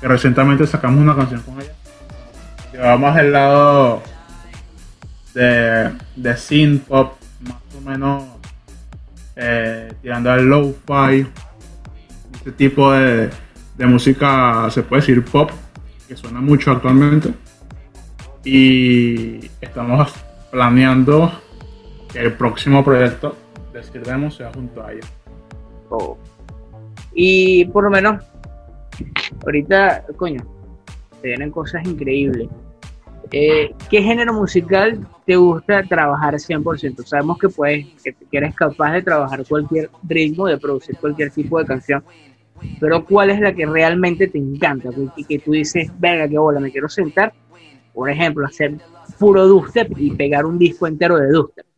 que 0.00 0.06
recientemente 0.06 0.64
sacamos 0.64 1.00
una 1.00 1.16
canción 1.16 1.42
con 1.42 1.60
ella. 1.60 1.72
Llevamos 2.72 3.18
el 3.18 3.32
lado 3.32 4.02
de, 5.34 5.90
de 6.14 6.36
synth 6.36 6.84
pop, 6.84 7.14
más 7.40 7.56
o 7.76 7.80
menos 7.80 8.24
eh, 9.34 9.92
tirando 10.02 10.30
al 10.30 10.44
low-fi, 10.44 11.26
este 12.36 12.52
tipo 12.52 12.92
de, 12.92 13.28
música, 13.78 14.70
se 14.70 14.84
puede 14.84 15.02
decir 15.02 15.24
pop, 15.24 15.50
que 16.06 16.16
suena 16.16 16.40
mucho 16.40 16.70
actualmente. 16.70 17.34
Y 18.44 19.50
estamos 19.60 20.12
planeando 20.52 21.32
que 22.12 22.20
el 22.20 22.34
próximo 22.34 22.84
proyecto 22.84 23.36
de 23.88 24.00
Demo 24.00 24.30
sea 24.30 24.52
junto 24.52 24.84
a 24.84 24.92
ella. 24.92 25.06
Oh. 25.88 26.16
Y 27.12 27.64
por 27.66 27.84
lo 27.84 27.90
menos, 27.90 28.22
ahorita, 29.44 30.04
coño, 30.16 30.40
se 31.20 31.28
vienen 31.28 31.50
cosas 31.50 31.86
increíbles. 31.86 32.48
Eh, 33.32 33.72
¿Qué 33.88 34.02
género 34.02 34.32
musical 34.32 35.06
te 35.24 35.36
gusta 35.36 35.82
trabajar 35.84 36.34
100%? 36.34 37.04
Sabemos 37.04 37.38
que, 37.38 37.48
puedes, 37.48 37.86
que, 38.02 38.14
eres 38.32 38.54
capaz 38.54 38.92
de 38.92 39.02
trabajar 39.02 39.44
cualquier 39.46 39.90
ritmo, 40.08 40.46
de 40.46 40.58
producir 40.58 40.96
cualquier 40.96 41.30
tipo 41.30 41.58
de 41.58 41.66
canción, 41.66 42.02
pero 42.78 43.04
¿cuál 43.04 43.30
es 43.30 43.40
la 43.40 43.54
que 43.54 43.66
realmente 43.66 44.26
te 44.26 44.38
encanta? 44.38 44.90
Que, 45.16 45.24
que 45.24 45.38
tú 45.38 45.52
dices, 45.52 45.90
venga, 45.98 46.28
qué 46.28 46.38
bola, 46.38 46.60
me 46.60 46.72
quiero 46.72 46.88
sentar, 46.88 47.32
por 47.94 48.10
ejemplo, 48.10 48.46
hacer 48.46 48.78
puro 49.18 49.46
dubstep 49.46 49.92
y 49.96 50.10
pegar 50.12 50.44
un 50.44 50.58
disco 50.58 50.86
entero 50.86 51.16
de 51.16 51.28
dubstep. 51.28 51.69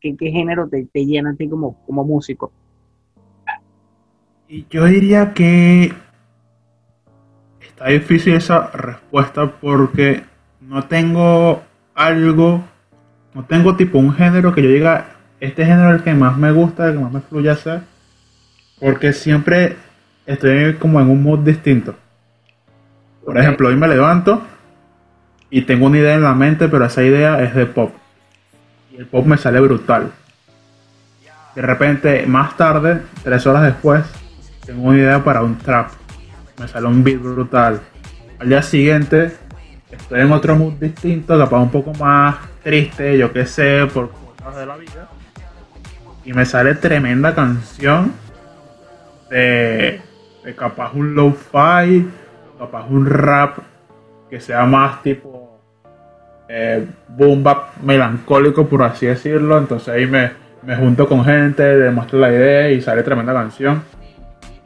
¿Qué, 0.00 0.16
qué 0.16 0.30
género 0.30 0.68
te, 0.68 0.86
te, 0.86 1.04
llena 1.04 1.30
a 1.30 1.34
ti 1.34 1.48
como, 1.48 1.84
como 1.86 2.04
músico? 2.04 2.52
Y 4.48 4.66
yo 4.68 4.86
diría 4.86 5.32
que 5.32 5.92
está 7.60 7.88
difícil 7.88 8.34
esa 8.34 8.68
respuesta 8.72 9.52
porque 9.60 10.22
no 10.60 10.84
tengo 10.84 11.62
algo, 11.94 12.64
no 13.34 13.44
tengo 13.44 13.76
tipo 13.76 13.98
un 13.98 14.12
género 14.12 14.52
que 14.52 14.62
yo 14.62 14.70
diga, 14.70 15.16
este 15.38 15.64
género 15.64 15.90
es 15.90 15.96
el 15.96 16.02
que 16.02 16.14
más 16.14 16.36
me 16.36 16.50
gusta, 16.50 16.88
el 16.88 16.94
que 16.94 17.02
más 17.02 17.12
me 17.12 17.20
fluye 17.20 17.50
hacer, 17.50 17.82
porque 18.80 19.12
siempre 19.12 19.76
estoy 20.26 20.74
como 20.74 21.00
en 21.00 21.10
un 21.10 21.22
mood 21.22 21.40
distinto. 21.40 21.94
Por 23.24 23.38
ejemplo, 23.38 23.68
hoy 23.68 23.76
me 23.76 23.88
levanto 23.88 24.42
y 25.50 25.62
tengo 25.62 25.86
una 25.86 25.98
idea 25.98 26.14
en 26.14 26.22
la 26.22 26.34
mente, 26.34 26.68
pero 26.68 26.84
esa 26.84 27.02
idea 27.02 27.42
es 27.42 27.54
de 27.54 27.66
pop. 27.66 27.92
El 29.00 29.06
pop 29.06 29.24
me 29.24 29.38
sale 29.38 29.58
brutal. 29.60 30.12
De 31.54 31.62
repente, 31.62 32.26
más 32.26 32.54
tarde, 32.58 33.00
tres 33.24 33.46
horas 33.46 33.62
después, 33.62 34.04
tengo 34.66 34.88
una 34.88 34.98
idea 34.98 35.24
para 35.24 35.42
un 35.42 35.56
trap. 35.56 35.88
Me 36.58 36.68
sale 36.68 36.86
un 36.86 37.02
beat 37.02 37.18
brutal. 37.18 37.80
Al 38.38 38.50
día 38.50 38.60
siguiente 38.60 39.34
estoy 39.90 40.20
en 40.20 40.30
otro 40.30 40.54
mood 40.54 40.74
distinto, 40.74 41.38
capaz 41.38 41.60
un 41.60 41.70
poco 41.70 41.94
más 41.94 42.36
triste, 42.62 43.16
yo 43.16 43.32
qué 43.32 43.46
sé, 43.46 43.86
por 43.86 44.10
cosas 44.10 44.56
de 44.56 44.66
la 44.66 44.76
vida. 44.76 45.08
Y 46.26 46.34
me 46.34 46.44
sale 46.44 46.74
tremenda 46.74 47.34
canción 47.34 48.12
de, 49.30 49.98
de 50.44 50.54
capaz 50.54 50.92
un 50.92 51.14
lo-fi, 51.14 52.06
capaz 52.58 52.84
un 52.90 53.06
rap 53.06 53.60
que 54.28 54.40
sea 54.40 54.66
más 54.66 55.02
tipo 55.02 55.39
eh, 56.52 56.84
boom 57.08 57.44
bap 57.44 57.76
melancólico, 57.82 58.66
por 58.66 58.82
así 58.82 59.06
decirlo. 59.06 59.56
Entonces 59.56 59.88
ahí 59.88 60.06
me, 60.06 60.32
me 60.62 60.74
junto 60.74 61.06
con 61.06 61.24
gente, 61.24 61.62
demuestro 61.62 62.18
la 62.18 62.30
idea 62.30 62.70
y 62.70 62.80
sale 62.80 63.04
tremenda 63.04 63.32
canción. 63.32 63.82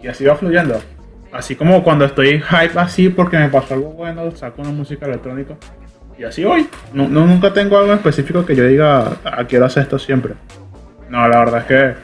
Y 0.02 0.08
así 0.08 0.24
va 0.24 0.34
fluyendo. 0.34 0.80
Así 1.30 1.56
como 1.56 1.82
cuando 1.82 2.04
estoy 2.04 2.40
hype 2.40 2.78
así 2.78 3.08
porque 3.10 3.36
me 3.36 3.48
pasó 3.48 3.74
algo 3.74 3.90
bueno, 3.90 4.30
saco 4.34 4.62
una 4.62 4.70
música 4.70 5.06
electrónica. 5.06 5.56
Y 6.18 6.24
así 6.24 6.44
hoy. 6.44 6.68
No, 6.92 7.08
no, 7.08 7.26
nunca 7.26 7.52
tengo 7.52 7.76
algo 7.76 7.92
específico 7.92 8.46
que 8.46 8.56
yo 8.56 8.66
diga, 8.66 9.16
ah, 9.24 9.44
quiero 9.46 9.66
hacer 9.66 9.82
esto 9.82 9.98
siempre. 9.98 10.34
No, 11.10 11.28
la 11.28 11.38
verdad 11.38 11.60
es 11.60 11.64
que, 11.66 11.94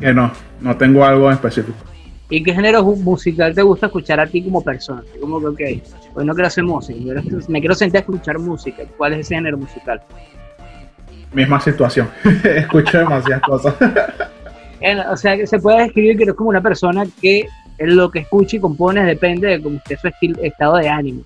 que 0.00 0.12
no, 0.12 0.32
no 0.60 0.76
tengo 0.76 1.04
algo 1.04 1.30
específico. 1.30 1.78
¿Y 2.28 2.42
qué 2.42 2.52
género 2.52 2.82
musical 2.82 3.54
te 3.54 3.62
gusta 3.62 3.86
escuchar 3.86 4.18
a 4.18 4.26
ti 4.26 4.42
como 4.42 4.62
persona? 4.62 5.02
Como 5.20 5.40
que, 5.40 5.46
ok, 5.46 5.82
hoy 6.14 6.24
no 6.24 6.34
quiero 6.34 6.48
hacer 6.48 6.64
música, 6.64 7.22
me 7.48 7.60
quiero 7.60 7.74
sentar 7.74 7.98
a 7.98 8.00
escuchar 8.00 8.38
música. 8.38 8.82
¿Cuál 8.96 9.14
es 9.14 9.20
ese 9.20 9.36
género 9.36 9.58
musical? 9.58 10.02
Misma 11.32 11.60
situación. 11.60 12.08
Escucho 12.44 12.98
demasiadas 12.98 13.42
cosas. 13.42 13.74
o 15.10 15.16
sea, 15.16 15.36
que 15.36 15.46
se 15.46 15.58
puede 15.60 15.84
describir 15.84 16.16
que 16.16 16.22
eres 16.24 16.34
como 16.34 16.50
una 16.50 16.60
persona 16.60 17.04
que 17.20 17.46
lo 17.78 18.10
que 18.10 18.20
escucha 18.20 18.56
y 18.56 18.60
compones 18.60 19.06
depende 19.06 19.48
de 19.48 19.62
cómo 19.62 19.76
esté 19.76 19.96
su 19.96 20.08
estado 20.42 20.76
de 20.78 20.88
ánimo. 20.88 21.22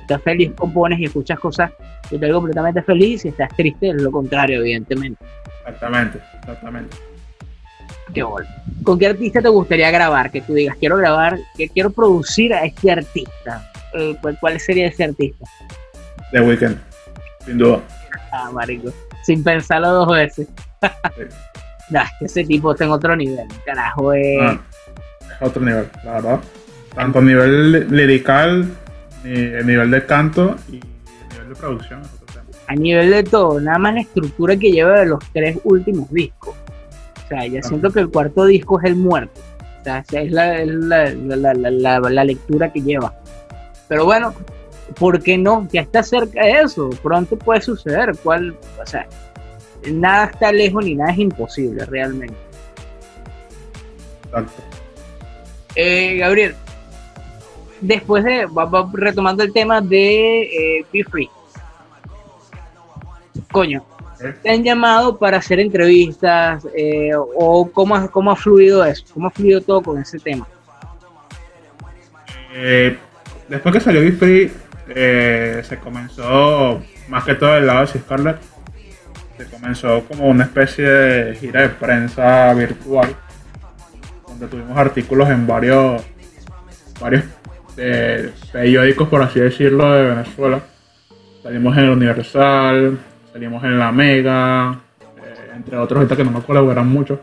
Estás 0.00 0.22
feliz, 0.22 0.52
compones 0.54 1.00
y 1.00 1.06
escuchas 1.06 1.38
cosas 1.40 1.72
que 2.08 2.18
te 2.18 2.30
completamente 2.30 2.82
feliz. 2.82 3.22
Si 3.22 3.28
estás 3.28 3.48
triste, 3.56 3.88
es 3.88 4.02
lo 4.02 4.12
contrario, 4.12 4.60
evidentemente. 4.60 5.24
Exactamente, 5.60 6.20
exactamente. 6.40 6.96
¿Con 8.82 8.98
qué 8.98 9.06
artista 9.06 9.40
te 9.40 9.48
gustaría 9.48 9.90
grabar? 9.90 10.30
Que 10.30 10.40
tú 10.40 10.54
digas, 10.54 10.76
quiero 10.78 10.96
grabar, 10.96 11.38
que 11.56 11.68
quiero 11.68 11.90
producir 11.90 12.52
a 12.52 12.64
este 12.64 12.92
artista. 12.92 13.70
Eh, 13.94 14.16
¿Cuál 14.40 14.60
sería 14.60 14.88
ese 14.88 15.04
artista? 15.04 15.46
The 16.32 16.40
Weeknd, 16.40 16.76
sin 17.44 17.58
duda. 17.58 17.80
Ah, 18.32 18.50
marico. 18.52 18.92
Sin 19.22 19.42
pensarlo 19.42 19.90
dos 19.90 20.12
veces. 20.12 20.48
nah, 21.90 22.04
ese 22.20 22.44
tipo 22.44 22.72
está 22.72 22.84
en 22.84 22.90
otro 22.90 23.16
nivel. 23.16 23.46
Carajo, 23.64 24.12
es. 24.12 24.38
Ah, 24.40 24.60
otro 25.40 25.62
nivel, 25.62 25.88
la 26.04 26.12
verdad. 26.12 26.40
Tanto 26.94 27.18
a 27.18 27.22
nivel 27.22 27.88
lirical, 27.94 28.68
a 29.24 29.62
nivel 29.62 29.90
de 29.90 30.06
canto 30.06 30.56
y 30.70 30.78
a 30.78 31.32
nivel 31.32 31.48
de 31.48 31.54
producción. 31.54 32.02
A 32.66 32.74
nivel 32.74 33.10
de 33.10 33.22
todo, 33.24 33.60
nada 33.60 33.78
más 33.78 33.94
la 33.94 34.00
estructura 34.00 34.56
que 34.56 34.72
lleva 34.72 35.00
de 35.00 35.06
los 35.06 35.20
tres 35.32 35.58
últimos 35.64 36.10
discos. 36.10 36.54
O 37.24 37.28
sea, 37.28 37.46
ya 37.46 37.62
siento 37.62 37.90
que 37.90 38.00
el 38.00 38.10
cuarto 38.10 38.44
disco 38.44 38.78
es 38.80 38.86
el 38.86 38.96
muerto. 38.96 39.40
O 39.80 39.84
sea, 39.84 39.98
esa 39.98 40.20
es 40.22 40.32
la, 40.32 41.14
la, 41.14 41.54
la, 41.54 42.24
lectura 42.24 42.72
que 42.72 42.80
lleva. 42.80 43.14
Pero 43.88 44.04
bueno, 44.04 44.34
¿por 44.98 45.22
qué 45.22 45.36
no? 45.36 45.68
Ya 45.72 45.82
está 45.82 46.02
cerca 46.02 46.42
de 46.44 46.60
eso. 46.60 46.90
Pronto 47.02 47.38
puede 47.38 47.60
suceder. 47.60 48.16
¿Cuál? 48.22 48.56
O 48.82 48.86
sea, 48.86 49.06
nada 49.90 50.26
está 50.26 50.52
lejos 50.52 50.84
ni 50.84 50.94
nada 50.94 51.12
es 51.12 51.18
imposible 51.18 51.84
realmente. 51.86 52.36
Exacto. 54.26 54.62
Eh, 55.76 56.16
Gabriel, 56.18 56.54
después 57.80 58.24
de, 58.24 58.46
va, 58.46 58.90
retomando 58.92 59.42
el 59.42 59.52
tema 59.52 59.80
de 59.80 60.42
eh, 60.42 60.86
Be 60.92 61.04
Free. 61.04 61.30
Coño, 63.50 63.84
¿te 64.42 64.50
han 64.50 64.62
llamado 64.62 65.16
para 65.18 65.38
hacer 65.38 65.60
entrevistas 65.60 66.66
eh, 66.76 67.10
o 67.14 67.70
cómo, 67.70 68.10
cómo 68.10 68.30
ha 68.30 68.36
fluido 68.36 68.84
eso? 68.84 69.04
¿Cómo 69.12 69.28
ha 69.28 69.30
fluido 69.30 69.60
todo 69.60 69.82
con 69.82 70.00
ese 70.00 70.18
tema? 70.18 70.46
después 73.48 73.74
que 73.74 73.80
salió 73.80 74.00
Be 74.00 74.12
Free, 74.12 74.52
se 75.64 75.78
comenzó, 75.82 76.80
más 77.08 77.24
que 77.24 77.34
todo 77.34 77.56
el 77.56 77.66
lado 77.66 77.80
de 77.80 77.98
Scarlett, 77.98 78.38
se 79.36 79.44
comenzó 79.46 80.04
como 80.04 80.28
una 80.28 80.44
especie 80.44 80.84
de 80.84 81.34
gira 81.34 81.62
de 81.62 81.68
prensa 81.70 82.54
virtual, 82.54 83.16
donde 84.28 84.46
tuvimos 84.46 84.76
artículos 84.76 85.28
en 85.28 85.46
varios, 85.46 86.02
varios 87.00 87.24
eh, 87.76 88.32
periódicos, 88.52 89.08
por 89.08 89.22
así 89.22 89.40
decirlo, 89.40 89.92
de 89.92 90.04
Venezuela. 90.04 90.60
Salimos 91.42 91.76
en 91.76 91.84
el 91.84 91.90
Universal, 91.90 92.98
salimos 93.34 93.64
en 93.64 93.80
la 93.80 93.90
Mega, 93.90 94.78
eh, 95.00 95.50
entre 95.56 95.76
otros, 95.76 95.98
ahorita 95.98 96.16
que 96.16 96.22
no 96.22 96.30
me 96.30 96.38
acuerdo, 96.38 96.70
eran 96.70 96.88
muchos. 96.88 97.18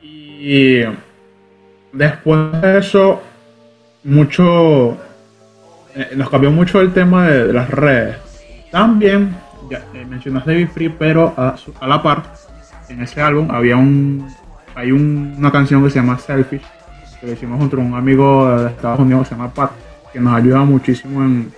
Y 0.00 0.80
después 1.92 2.62
de 2.62 2.78
eso, 2.78 3.20
mucho, 4.02 4.96
eh, 5.94 6.12
nos 6.16 6.30
cambió 6.30 6.50
mucho 6.50 6.80
el 6.80 6.94
tema 6.94 7.28
de 7.28 7.52
las 7.52 7.68
redes. 7.68 8.16
También 8.70 9.36
ya, 9.68 9.82
eh, 9.92 10.06
mencionaste 10.08 10.54
Be 10.54 10.66
Free, 10.66 10.88
pero 10.88 11.34
a, 11.36 11.54
la 11.86 12.02
par, 12.02 12.22
en 12.88 13.02
ese 13.02 13.20
álbum 13.20 13.50
había 13.50 13.76
un 13.76 14.26
hay 14.74 14.90
una 14.90 15.52
canción 15.52 15.84
que 15.84 15.90
se 15.90 15.96
llama 15.96 16.18
Selfish, 16.18 16.64
que 17.20 17.26
le 17.26 17.32
hicimos 17.34 17.58
junto 17.58 17.76
a 17.76 17.80
un 17.80 17.92
amigo 17.92 18.56
de 18.56 18.70
Estados 18.70 19.00
Unidos 19.00 19.24
que 19.24 19.28
se 19.28 19.34
llama 19.34 19.52
Pat, 19.52 19.72
que 20.10 20.18
nos 20.18 20.34
ayuda 20.34 20.60
muchísimo 20.60 21.22
en, 21.22 21.52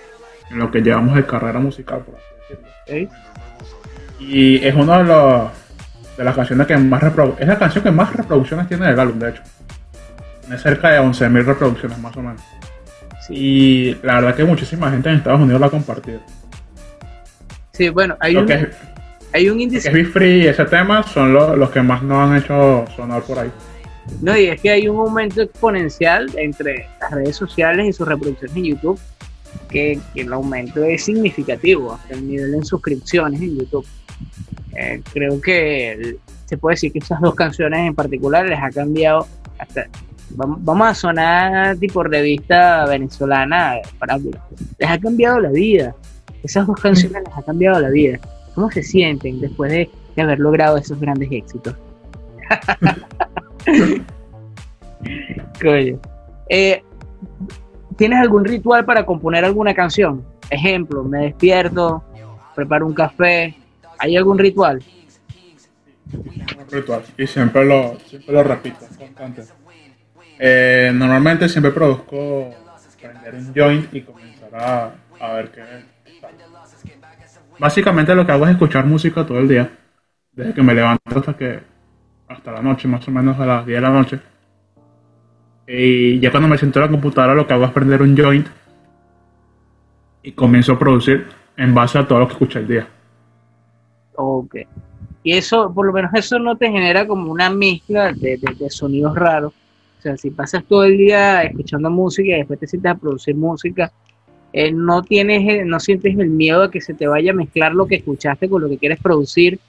lo 0.51 0.69
que 0.69 0.81
llevamos 0.81 1.15
de 1.15 1.25
carrera 1.25 1.59
musical, 1.59 2.01
por 2.01 2.15
así 2.15 2.34
Y 4.19 4.65
es 4.65 4.75
una 4.75 4.99
de, 4.99 5.03
los, 5.03 5.51
de 6.17 6.23
las 6.23 6.35
canciones 6.35 6.67
que 6.67 6.77
más 6.77 7.03
es 7.39 7.47
la 7.47 7.57
canción 7.57 7.83
que 7.83 7.91
más 7.91 8.15
reproducciones 8.15 8.67
tiene 8.67 8.87
del 8.87 8.99
álbum, 8.99 9.19
de 9.19 9.29
hecho. 9.29 9.41
Tiene 10.41 10.57
cerca 10.57 10.91
de 10.91 10.99
11.000 10.99 11.43
reproducciones 11.45 11.97
más 11.99 12.15
o 12.17 12.21
menos. 12.21 12.41
Y 13.29 13.95
la 14.03 14.15
verdad 14.15 14.35
que 14.35 14.43
muchísima 14.43 14.91
gente 14.91 15.09
en 15.09 15.15
Estados 15.15 15.41
Unidos 15.41 15.59
la 15.59 15.67
ha 15.67 15.71
compartido. 15.71 16.19
Sí, 17.71 17.89
bueno, 17.89 18.15
hay 18.19 18.35
un, 18.37 18.47
hay 19.33 19.49
un 19.49 19.59
índice. 19.59 19.91
Que 19.91 20.01
es 20.01 20.07
Free 20.09 20.43
y 20.43 20.47
ese 20.47 20.65
tema 20.65 21.03
son 21.03 21.33
los, 21.33 21.69
que 21.71 21.81
más 21.81 22.01
nos 22.03 22.29
han 22.29 22.37
hecho 22.37 22.85
sonar 22.95 23.23
por 23.23 23.39
ahí. 23.39 23.51
No, 24.21 24.37
y 24.37 24.45
es 24.45 24.61
que 24.61 24.69
hay 24.69 24.87
un 24.87 24.97
aumento 24.97 25.41
exponencial 25.41 26.29
entre 26.37 26.87
las 27.01 27.11
redes 27.11 27.35
sociales 27.35 27.87
y 27.87 27.93
sus 27.93 28.07
reproducciones 28.07 28.55
en 28.55 28.63
YouTube, 28.63 28.99
que, 29.69 29.99
el 30.15 30.33
aumento 30.33 30.83
es 30.83 31.03
significativo, 31.03 31.93
hasta 31.93 32.13
el 32.13 32.27
nivel 32.27 32.55
en 32.55 32.65
suscripciones 32.65 33.41
en 33.41 33.57
YouTube. 33.57 33.85
Eh, 34.77 35.01
creo 35.13 35.39
que 35.41 36.17
se 36.45 36.57
puede 36.57 36.75
decir 36.75 36.91
que 36.91 36.99
esas 36.99 37.21
dos 37.21 37.35
canciones 37.35 37.87
en 37.87 37.95
particular 37.95 38.45
les 38.47 38.59
ha 38.61 38.69
cambiado 38.69 39.27
hasta 39.57 39.87
vamos, 40.31 40.87
a 40.87 40.93
sonar 40.93 41.77
tipo 41.77 42.03
revista 42.03 42.85
venezolana 42.85 43.75
para 43.99 44.17
les 44.17 44.89
ha 44.89 44.99
cambiado 44.99 45.39
la 45.39 45.49
vida 45.49 45.95
esas 46.45 46.67
dos 46.67 46.79
canciones 46.79 47.23
les 47.25 47.37
ha 47.37 47.41
cambiado 47.41 47.79
la 47.79 47.89
vida. 47.89 48.19
¿Cómo 48.53 48.69
se 48.69 48.83
sienten 48.83 49.41
después 49.41 49.71
de, 49.71 49.89
haber 50.21 50.39
logrado 50.39 50.77
esos 50.77 50.99
grandes 50.99 51.29
éxitos? 51.31 51.75
Eh, 56.47 56.83
¿Tienes 57.97 58.19
algún 58.19 58.43
ritual 58.43 58.85
para 58.85 59.05
componer 59.05 59.45
alguna 59.45 59.73
canción? 59.73 60.25
Ejemplo, 60.49 61.03
me 61.03 61.25
despierto, 61.25 62.03
preparo 62.53 62.85
un 62.85 62.93
café. 62.93 63.55
¿Hay 63.97 64.17
algún 64.17 64.37
ritual? 64.37 64.83
Ritual, 66.69 67.01
y 67.17 67.25
siempre 67.25 67.65
lo, 67.65 67.97
siempre 68.05 68.33
lo 68.33 68.43
repito, 68.43 68.85
constante. 68.97 69.43
Eh, 70.37 70.91
normalmente 70.93 71.47
siempre 71.47 71.71
produzco 71.71 72.53
prender 73.01 73.35
un 73.35 73.53
joint 73.55 73.93
y 73.93 74.01
comenzar 74.01 74.93
a, 75.19 75.33
ver 75.33 75.51
qué, 75.51 75.61
Básicamente 77.57 78.13
lo 78.13 78.25
que 78.25 78.31
hago 78.33 78.45
es 78.45 78.51
escuchar 78.51 78.85
música 78.85 79.25
todo 79.25 79.39
el 79.39 79.47
día, 79.47 79.71
desde 80.33 80.53
que 80.53 80.61
me 80.61 80.73
levanto 80.73 81.19
hasta 81.19 81.35
que 81.35 81.59
hasta 82.27 82.51
la 82.51 82.61
noche, 82.61 82.87
más 82.87 83.07
o 83.07 83.11
menos 83.11 83.39
a 83.39 83.45
las 83.45 83.65
10 83.65 83.77
de 83.77 83.81
la 83.81 83.89
noche. 83.89 84.19
Y 85.67 86.19
ya 86.19 86.31
cuando 86.31 86.47
me 86.47 86.57
siento 86.57 86.79
en 86.79 86.85
la 86.85 86.91
computadora 86.91 87.33
lo 87.33 87.47
que 87.47 87.53
hago 87.53 87.65
es 87.65 87.71
prender 87.71 88.01
un 88.01 88.15
joint 88.15 88.47
y 90.21 90.31
comienzo 90.31 90.73
a 90.73 90.79
producir 90.79 91.27
en 91.57 91.73
base 91.73 91.97
a 91.97 92.07
todo 92.07 92.19
lo 92.19 92.27
que 92.27 92.33
escuché 92.33 92.59
el 92.59 92.67
día. 92.67 92.87
Ok. 94.15 94.57
Y 95.23 95.33
eso, 95.33 95.73
por 95.73 95.87
lo 95.87 95.93
menos 95.93 96.11
eso 96.13 96.37
no 96.37 96.55
te 96.55 96.69
genera 96.69 97.07
como 97.07 97.31
una 97.31 97.49
mezcla 97.49 98.13
de, 98.13 98.37
de 98.37 98.69
sonidos 98.69 99.15
raros. 99.15 99.53
O 99.97 100.01
sea, 100.01 100.17
si 100.17 100.29
pasas 100.29 100.63
todo 100.65 100.83
el 100.83 100.97
día 100.97 101.41
escuchando 101.43 101.89
música 101.89 102.29
y 102.29 102.37
después 102.37 102.59
te 102.59 102.67
sientes 102.67 102.91
a 102.91 102.95
producir 102.95 103.35
música, 103.35 103.91
eh, 104.57 104.71
no 104.71 105.01
tienes, 105.01 105.49
eh, 105.49 105.65
no 105.65 105.79
sientes 105.81 106.17
el 106.17 106.29
miedo 106.29 106.63
a 106.63 106.71
que 106.71 106.79
se 106.79 106.93
te 106.93 107.07
vaya 107.07 107.31
a 107.31 107.35
mezclar 107.35 107.73
lo 107.73 107.87
que 107.87 107.95
escuchaste 107.95 108.47
con 108.47 108.61
lo 108.61 108.69
que 108.69 108.77
quieres 108.77 108.99
producir, 108.99 109.59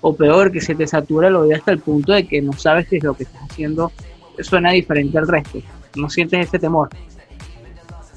o 0.00 0.16
peor, 0.16 0.50
que 0.50 0.60
se 0.60 0.74
te 0.74 0.86
satura 0.86 1.28
el 1.28 1.36
oído 1.36 1.56
hasta 1.56 1.72
el 1.72 1.78
punto 1.78 2.12
de 2.12 2.26
que 2.26 2.42
no 2.42 2.52
sabes 2.54 2.88
si 2.88 2.98
lo 2.98 3.14
que 3.14 3.22
estás 3.22 3.42
haciendo 3.42 3.92
suena 4.40 4.70
diferente 4.72 5.18
al 5.18 5.26
resto? 5.28 5.58
¿No 5.96 6.08
sientes 6.10 6.46
ese 6.48 6.58
temor? 6.58 6.88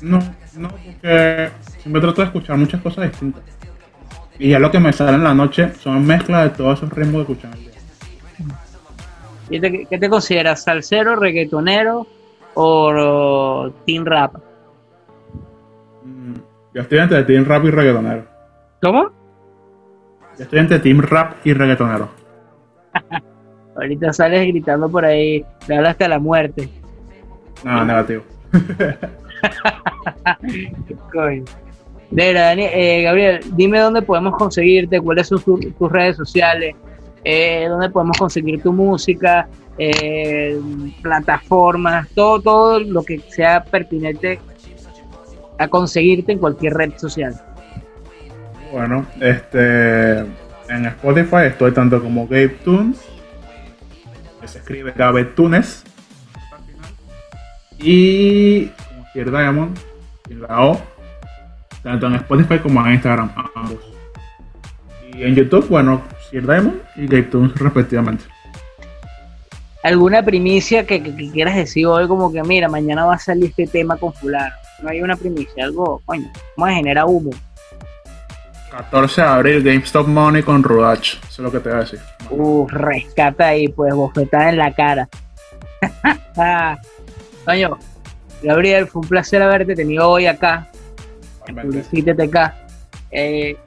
No, 0.02 0.20
no, 0.58 0.70
porque 0.70 1.50
siempre 1.82 2.02
trato 2.02 2.22
de 2.22 2.28
escuchar 2.28 2.58
muchas 2.58 2.82
cosas 2.82 3.10
distintas. 3.12 3.44
Y 4.38 4.50
ya 4.50 4.60
lo 4.60 4.72
que 4.72 4.80
me 4.80 4.94
sale 4.94 5.16
en 5.16 5.24
la 5.24 5.34
noche 5.34 5.74
son 5.76 6.06
mezclas 6.06 6.44
de 6.52 6.58
todos 6.58 6.78
esos 6.80 6.90
ritmos 6.94 7.26
que 7.26 7.34
escuchan 7.34 7.54
el 7.54 7.60
día. 7.60 7.72
¿Y 9.50 9.60
te- 9.60 9.86
¿Qué 9.90 9.98
te 9.98 10.10
consideras? 10.10 10.64
¿Salsero, 10.64 11.16
reggaetonero 11.16 12.08
o 12.54 13.70
teen 13.86 14.06
rap? 14.06 14.36
Mm, 16.06 16.36
Yo 16.74 16.82
estoy 16.82 17.00
entre 17.00 17.24
team 17.24 17.44
rap 17.46 17.66
y 17.66 17.72
reggaetonero. 17.72 18.26
¿Cómo? 18.82 19.10
Yo 20.38 20.44
estoy 20.44 20.60
entre 20.60 20.80
team 20.80 21.02
rap 21.02 21.46
y 21.46 21.54
reggaetonero. 21.54 22.10
Ahorita 23.82 24.14
sales 24.14 24.48
gritando 24.48 24.90
por 24.90 25.06
ahí, 25.06 25.44
le 25.68 25.76
hablas 25.78 25.92
hasta 25.92 26.08
la 26.08 26.20
muerte. 26.20 26.70
No, 27.64 27.86
negativo. 27.86 28.24
Coño. 31.12 31.44
Mira, 32.12 32.52
Dani- 32.54 32.70
eh, 32.74 33.04
Gabriel, 33.04 33.40
dime 33.56 33.80
dónde 33.80 34.02
podemos 34.02 34.36
conseguirte, 34.36 35.00
cuáles 35.00 35.28
son 35.28 35.42
tu- 35.44 35.60
tus 35.60 35.92
redes 35.92 36.16
sociales, 36.18 36.76
eh, 37.24 37.68
dónde 37.70 37.90
podemos 37.90 38.18
conseguir 38.18 38.62
tu 38.64 38.74
música, 38.74 39.48
eh, 39.78 40.60
plataformas, 41.04 42.08
todo, 42.16 42.42
todo 42.42 42.80
lo 42.80 43.04
que 43.04 43.20
sea 43.20 43.64
pertinente 43.64 44.40
a 45.60 45.68
conseguirte 45.68 46.32
en 46.32 46.40
cualquier 46.40 46.74
red 46.74 46.94
social. 46.98 47.34
Bueno, 48.72 49.06
este 49.20 50.20
en 50.20 50.86
Spotify 50.86 51.46
estoy 51.48 51.72
tanto 51.74 52.02
como 52.02 52.26
Gabe 52.28 52.50
Tunes, 52.50 53.00
que 54.42 54.48
se 54.48 54.60
escribe 54.60 54.94
Gabe 54.96 55.26
Tunes, 55.26 55.84
y 57.78 58.66
como 58.68 59.06
Sir 59.14 59.32
Diamond, 59.32 59.78
tanto 61.84 62.08
en 62.08 62.16
Spotify 62.16 62.60
como 62.60 62.86
en 62.86 62.94
Instagram, 62.94 63.32
ambos. 63.56 63.80
Y 65.14 65.24
en 65.24 65.36
YouTube, 65.36 65.68
bueno, 65.70 66.02
Sir 66.30 66.46
Diamond 66.46 66.82
y 66.96 67.08
Gabe 67.08 67.24
Tunes 67.24 67.56
respectivamente. 67.56 68.26
¿Alguna 69.84 70.22
primicia 70.24 70.86
que, 70.86 71.02
que- 71.02 71.16
que 71.16 71.32
quieras 71.32 71.56
decir 71.56 71.86
hoy 71.86 72.06
como 72.08 72.32
que 72.34 72.44
mira, 72.44 72.68
mañana 72.68 73.06
va 73.06 73.16
a 73.16 73.20
salir 73.20 73.46
este 73.46 73.66
tema 73.66 73.96
con 73.96 74.14
fulano? 74.14 74.54
No 74.84 74.90
hay 74.90 75.02
una 75.02 75.16
primicia, 75.16 75.64
algo, 75.64 76.02
coño, 76.06 76.30
vamos 76.58 76.72
a 76.74 76.76
generar 76.76 77.06
humo. 77.08 77.32
14 78.72 79.22
de 79.22 79.28
abril, 79.28 79.64
GameStop 79.64 80.08
Money 80.08 80.44
con 80.44 80.64
Rudach, 80.64 81.18
eso 81.18 81.28
es 81.30 81.40
lo 81.40 81.52
que 81.52 81.60
te 81.60 81.70
voy 81.70 81.78
a 81.78 81.82
decir. 81.82 82.00
Uh, 82.30 82.68
rescata 82.68 83.48
ahí, 83.48 83.68
pues, 83.68 83.94
bofetada 83.94 84.50
en 84.50 84.58
la 84.58 84.74
cara. 84.74 85.10
Coño, 87.46 87.78
Gabriel, 88.44 88.88
fue 88.88 89.02
un 89.02 89.08
placer 89.08 89.42
haberte 89.42 89.76
tenido 89.76 90.10
hoy 90.10 90.28
acá. 90.28 90.68
Publicite 91.46 92.14
TK. 92.14 92.38
Eh, 93.12 93.58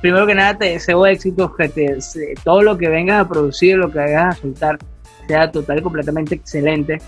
primero 0.00 0.26
que 0.26 0.34
nada, 0.34 0.56
te 0.56 0.66
deseo 0.66 1.04
éxitos, 1.06 1.54
que 1.56 1.68
te, 1.68 1.98
todo 2.44 2.62
lo 2.62 2.78
que 2.78 2.88
vengas 2.88 3.24
a 3.24 3.28
producir, 3.28 3.76
lo 3.76 3.90
que 3.90 3.98
vengas 3.98 4.36
a 4.36 4.40
soltar, 4.40 4.78
sea 5.26 5.50
total 5.50 5.78
y 5.78 5.82
completamente 5.82 6.34
excelente. 6.36 7.00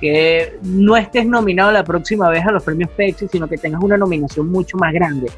Que 0.00 0.58
no 0.62 0.96
estés 0.96 1.26
nominado 1.26 1.70
la 1.70 1.84
próxima 1.84 2.30
vez 2.30 2.46
a 2.46 2.52
los 2.52 2.62
premios 2.62 2.88
Pepsi, 2.90 3.28
sino 3.28 3.46
que 3.46 3.58
tengas 3.58 3.82
una 3.82 3.98
nominación 3.98 4.48
mucho 4.48 4.78
más 4.78 4.94
grande. 4.94 5.30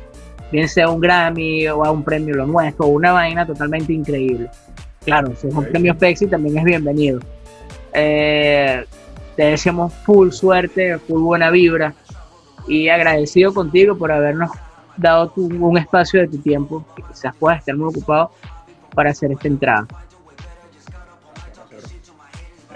Bien 0.52 0.68
sea 0.68 0.88
un 0.90 1.00
Grammy 1.00 1.66
o 1.68 1.82
a 1.84 1.90
un 1.90 2.04
premio 2.04 2.34
Lo 2.36 2.46
Nuestro 2.46 2.86
una 2.86 3.10
vaina 3.12 3.46
totalmente 3.46 3.92
increíble. 3.92 4.50
Claro, 5.04 5.34
si 5.34 5.48
es 5.48 5.54
un 5.54 5.64
premio 5.64 5.96
Pepsi 5.96 6.26
también 6.26 6.58
es 6.58 6.64
bienvenido. 6.64 7.20
Eh, 7.94 8.84
te 9.34 9.44
deseamos 9.44 9.92
full 10.04 10.30
suerte, 10.30 10.98
full 10.98 11.22
buena 11.22 11.50
vibra 11.50 11.94
y 12.68 12.88
agradecido 12.90 13.52
contigo 13.54 13.96
por 13.96 14.12
habernos 14.12 14.50
dado 14.96 15.30
tu- 15.30 15.46
un 15.46 15.78
espacio 15.78 16.20
de 16.20 16.28
tu 16.28 16.38
tiempo, 16.38 16.84
que 16.94 17.02
quizás 17.02 17.34
puedas 17.36 17.60
estar 17.60 17.74
muy 17.74 17.88
ocupado 17.88 18.30
para 18.94 19.10
hacer 19.10 19.32
esta 19.32 19.48
entrada. 19.48 19.86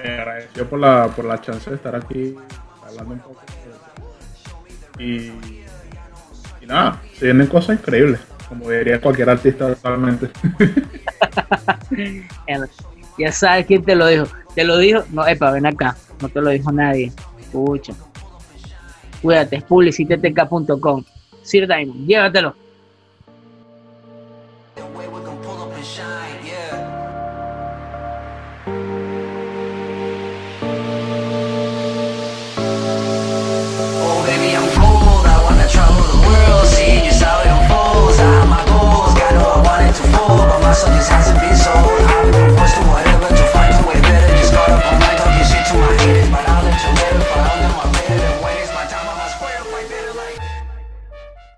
Eh, 0.03 0.19
agradecido 0.19 0.67
por 0.67 0.79
la, 0.79 1.09
por 1.15 1.25
la 1.27 1.41
chance 1.41 1.69
de 1.71 1.77
estar 1.77 1.95
aquí 1.95 2.35
hablando 2.87 3.15
un 3.15 3.21
poco. 3.21 3.41
Y, 4.99 5.31
y 6.67 6.69
nada, 6.69 7.01
se 7.15 7.27
vienen 7.27 7.47
cosas 7.47 7.79
increíbles, 7.79 8.21
como 8.49 8.71
diría 8.71 9.01
cualquier 9.01 9.31
artista 9.31 9.67
actualmente. 9.69 10.31
Ya 13.19 13.33
sabes 13.33 13.65
quién 13.65 13.83
te 13.83 13.97
lo 13.97 14.07
dijo. 14.07 14.27
Te 14.55 14.63
lo 14.63 14.77
dijo, 14.77 15.03
no, 15.11 15.27
epa, 15.27 15.51
ven 15.51 15.65
acá, 15.65 15.97
no 16.21 16.29
te 16.29 16.39
lo 16.39 16.51
dijo 16.51 16.71
nadie. 16.71 17.11
Escucha. 17.41 17.95
Cuídate, 19.23 19.63
publicitetk.com. 19.63 21.03
Sir 21.43 21.67
Diamond, 21.67 22.07
llévatelo. 22.07 22.55